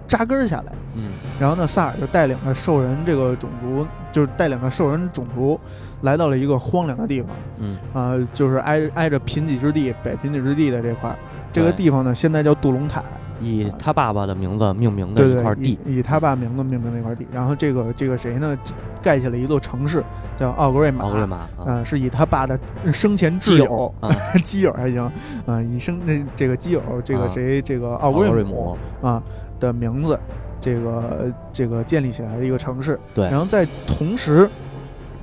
[0.07, 0.73] 扎根儿下来。
[0.95, 5.59] 嗯然后呢，萨尔就带领了兽人这个种族，就是带领了兽人种族，
[6.03, 11.17] 来到了一个荒凉的地方，嗯啊、就是挨挨着贫瘠之地，北贫瘠之地的这块儿。
[11.53, 13.05] 这个地方呢，现在叫杜隆坦，
[13.41, 15.79] 以他爸爸的名字命名的一块，地。
[15.85, 17.27] 以以他爸名字命名的一块地。
[17.31, 18.57] 然后这个这个谁呢，
[19.03, 20.03] 盖起了一座城市，
[20.37, 21.05] 叫奥格瑞玛。
[21.05, 22.59] 奥格瑞玛啊，啊、是以他爸的
[22.93, 23.95] 生前挚基友
[24.43, 25.03] 基友还行，
[25.47, 29.23] 啊、以生那这个基友，这个啊谁，这个奥奥格格瑞姆瑞姆，啊
[29.61, 30.19] 的名字，
[30.61, 32.99] 这个这个建立起来的一个城市。
[33.15, 34.49] 对然后在同时，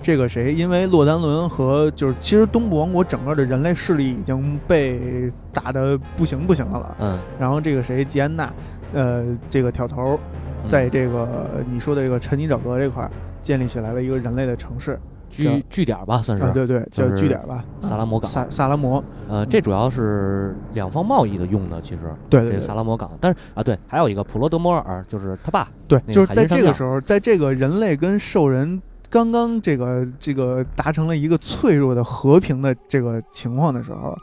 [0.02, 6.96] 这个谁，因为洛丹伦和就是其实东部王国整个的人类势力已经被打得不行不行的了。
[7.00, 8.54] 嗯，然后这个谁，吉安娜，
[8.94, 10.20] 呃，这个挑头，
[10.64, 15.00] 嗯在这个你说的这个沉泥沼泽这块儿建立起来了一个人类的城市。
[15.30, 18.28] 据据点吧，算啊，是对对，叫就是据点吧，萨拉摩港。
[18.32, 23.12] 萨萨拉摩，呃，这主要是两方贸易的用的，其实这个对对对萨拉摩港。
[23.22, 25.68] 但是啊，对，还有一个普罗德摩尔，就是他爸。
[25.88, 34.16] 对，那个就是在这个时候，在这个人类跟兽人刚刚这个这个达成了一个脆弱的和平的这个情况的时候，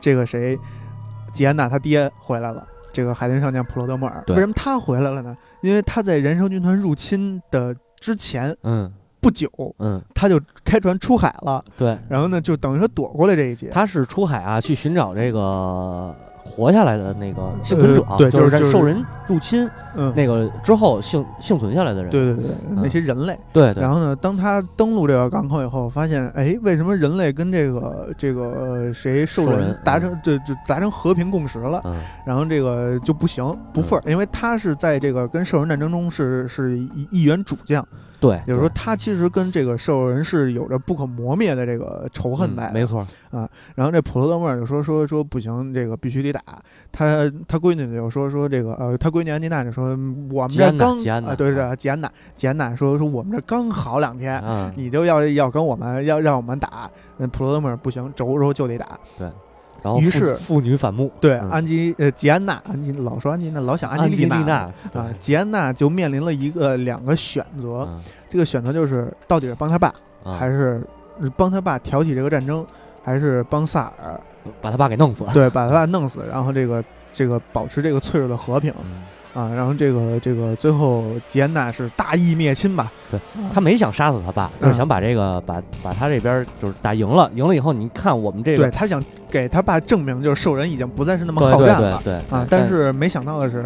[0.00, 0.58] 这个谁，
[1.32, 2.66] 吉安娜他爹回来了。
[2.92, 5.36] 这个海军上将普罗德莫尔，为什么他回来了呢？
[5.62, 13.68] 因为他在燃烧军团入侵的之前嗯不久，嗯，他就开船出海了，对，然后呢，就等于说躲过了这一劫。
[13.68, 16.12] 他是出海啊，去寻找这个
[16.44, 22.10] 活下来的那个幸存者，就就是在受人入侵嗯，那个之后幸幸存下来的人。
[22.10, 23.38] 对对对，那些人类。
[23.52, 31.80] 对对然后呢，当他登陆这个港口以后，发现，哎，为什么人类跟这个这个、呃、谁兽人达成就就达成和平共识了？
[31.84, 37.86] 嗯然后这个就不行，不忿儿，因为他是在这个跟兽人战争中是是一一员主将，
[38.20, 46.42] 对，也就是说对他其实跟这个兽人是有着不可磨灭的这个仇恨在没错啊，然后这普罗德莫尔就说说说不行，这个必须得打。
[46.92, 49.90] 他他闺女就说说这个呃，他闺女安吉娜就说
[50.30, 58.98] 我们这刚啊对对，吉安娜吉安娜说说我们这刚好两天，嗯，你就要要跟我们要让我们打，那普罗德莫尔不行，轴轴就得打。
[59.82, 61.50] 然后于是父女反目，对，嗯。
[61.50, 64.38] 安吉呃吉安娜，安吉老说安吉娜，老想安吉丽娜
[64.92, 68.02] 娜啊，吉安娜就面临了一个两个选择，嗯。
[68.28, 70.36] 这个选择就是到底是帮他爸，嗯。
[70.38, 70.82] 还是
[71.20, 72.66] 呃帮他爸挑起这个战争，
[73.04, 74.20] 还是帮萨尔
[74.60, 75.24] 把他爸给弄死。
[75.32, 79.02] 对把他爸弄死，然后这个这个保持这个脆弱的和平嗯
[79.40, 82.92] 啊，然后这个这个最后吉安娜是大义灭亲吧？
[83.10, 93.64] 对啊，他没想杀死他爸，嗯就是想把这个把把他这边就是打赢了，赢了以后，你看我们这个对他想给他爸证明，就是兽人已经不再是那么好战了对啊，但是没想到的是，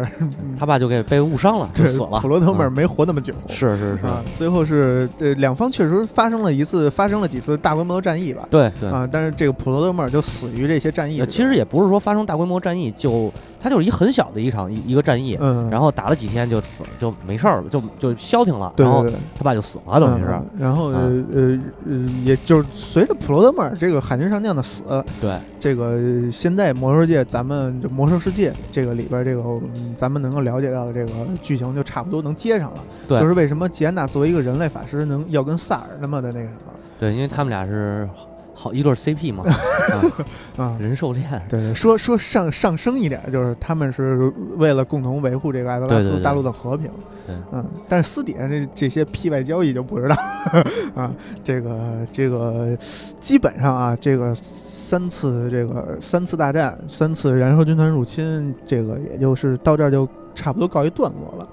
[0.57, 2.19] 他爸就给被误伤了，就对死了。
[2.21, 3.33] 普罗德莫尔嗯没活那么久。
[3.47, 8.47] 是是是，啊，最后是这两方确实发生了一次，发生了几次大规模的战役吧。
[8.49, 8.89] 对对。
[8.89, 13.31] 啊，但是这个普罗德莫尔就死于这些战役其实也不是说发生大规模战役，就
[13.61, 20.27] 它就是一很小的一场一一个战役，嗯，然后打了几天就死就没事儿了，就就消停了，对然后对对，他爸就死了，等于是。
[20.29, 21.25] 嗯，然后呃嗯。
[21.33, 21.45] 呃
[21.87, 24.83] 呃，也就是随着普罗德莫尔这个海军上将的死，
[25.21, 25.99] 对，这个
[26.31, 31.11] 现在魔兽界咱们就魔兽世界这个里边这个、嗯咱们能够了解到的这个
[31.41, 32.77] 剧情就差不多能接上了。
[33.07, 33.19] 对。
[33.19, 36.73] 就是为什么吉安娜作为一个人类法师能要跟萨尔那么的那个什么。
[36.99, 38.07] 对，因为他们俩是
[38.57, 39.43] 好一对儿 CP 嘛，
[40.57, 40.77] 啊啊？
[40.79, 46.89] 人兽恋，对对，说说上上升一点，就是他们是为了共同维护这个艾泽拉斯大陆的和平。
[47.27, 50.15] 对嗯，但是私底下这这些 P 外交易就不知道
[50.95, 51.11] 啊。
[51.43, 52.77] 这个这个
[53.19, 61.47] 基本上啊，这个三次这个三次大战，三次燃烧军团入侵，这个也就是到这儿就差不多告一段落了。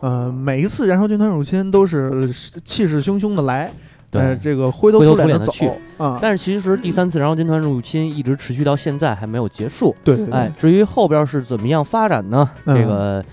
[0.00, 2.28] 呃，每一次燃烧军团入侵都是
[2.64, 3.70] 气势汹汹的来，
[4.12, 4.38] 呃，对。
[4.42, 6.18] 这个灰头灰头土脸的去走啊。
[6.20, 9.94] 但是其实第三次燃烧军团入侵一直持续到现在还没有结束。
[10.04, 12.48] 对对对，哎，至于后边是怎么样发展呢？
[12.64, 13.24] 嗯这个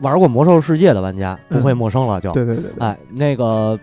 [0.00, 3.78] 玩过魔兽世界的玩家不会嗯陌生了，就对对对对，哎那个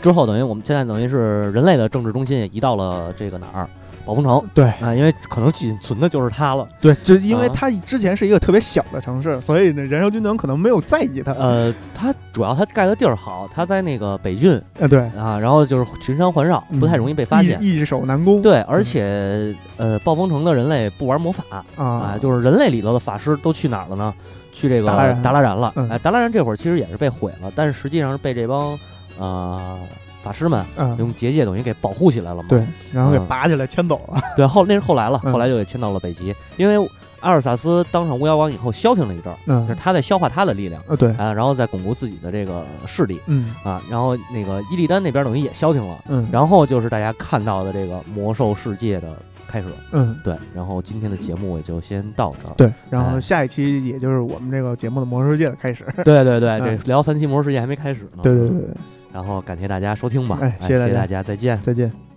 [0.00, 3.68] 之后等于我们现在等于是人类的政治中心也移到了这个哪儿
[4.04, 6.68] 宝丰城对啊，因为可能仅存的就是它了。
[6.80, 11.32] 对，就因为啊它之前是一个特别小的城市，所以呢，燃烧军团可能没有在意它。
[11.32, 17.58] 呃，它主要它盖的地儿好，它在那个北郡呃，对，啊，然后就是群山环绕，不太容易被发现。
[17.62, 18.42] 易易守难攻。
[18.42, 24.12] 对，而且呃，暴风城的人类不玩魔法啊啊，，就是人类里头的法师都去哪儿了呢？
[24.52, 25.72] 去这个达拉然达拉然了。
[25.76, 28.78] 嗯哎，达拉然这会儿其实也是被毁了，但是实际上是被这帮
[29.18, 29.78] 呃
[30.22, 32.48] 法师们嗯，用结界等于给保护起来了嘛。
[32.48, 34.20] 对，然后给嗯拔起来牵走了。
[34.36, 36.88] 对，后那是后来了，嗯后来就给迁到了北极，因为
[37.20, 49.08] 阿尔萨斯当上巫妖王以后消停了一阵儿，嗯就是，他在消化他的力量啊，对，啊，然后再巩固自己的这个势力嗯啊，然后那个伊利丹那边等于也消停了，嗯，然后就是大家看到的这个魔兽世界的
[49.46, 49.68] 开始。
[49.92, 50.18] 嗯。
[50.24, 52.54] 对，然后今天的节目也就先到这儿。
[52.56, 55.84] 对，然后哎下一期也就是我们这个节目的魔兽世界的开始。
[56.04, 58.22] 对对对，嗯这聊三期魔兽世界还没开始呢。
[58.22, 58.74] 对对对对，
[59.12, 61.60] 然后感谢大家收听吧，哎谢谢大家谢大家，再见。
[61.60, 62.11] 再见。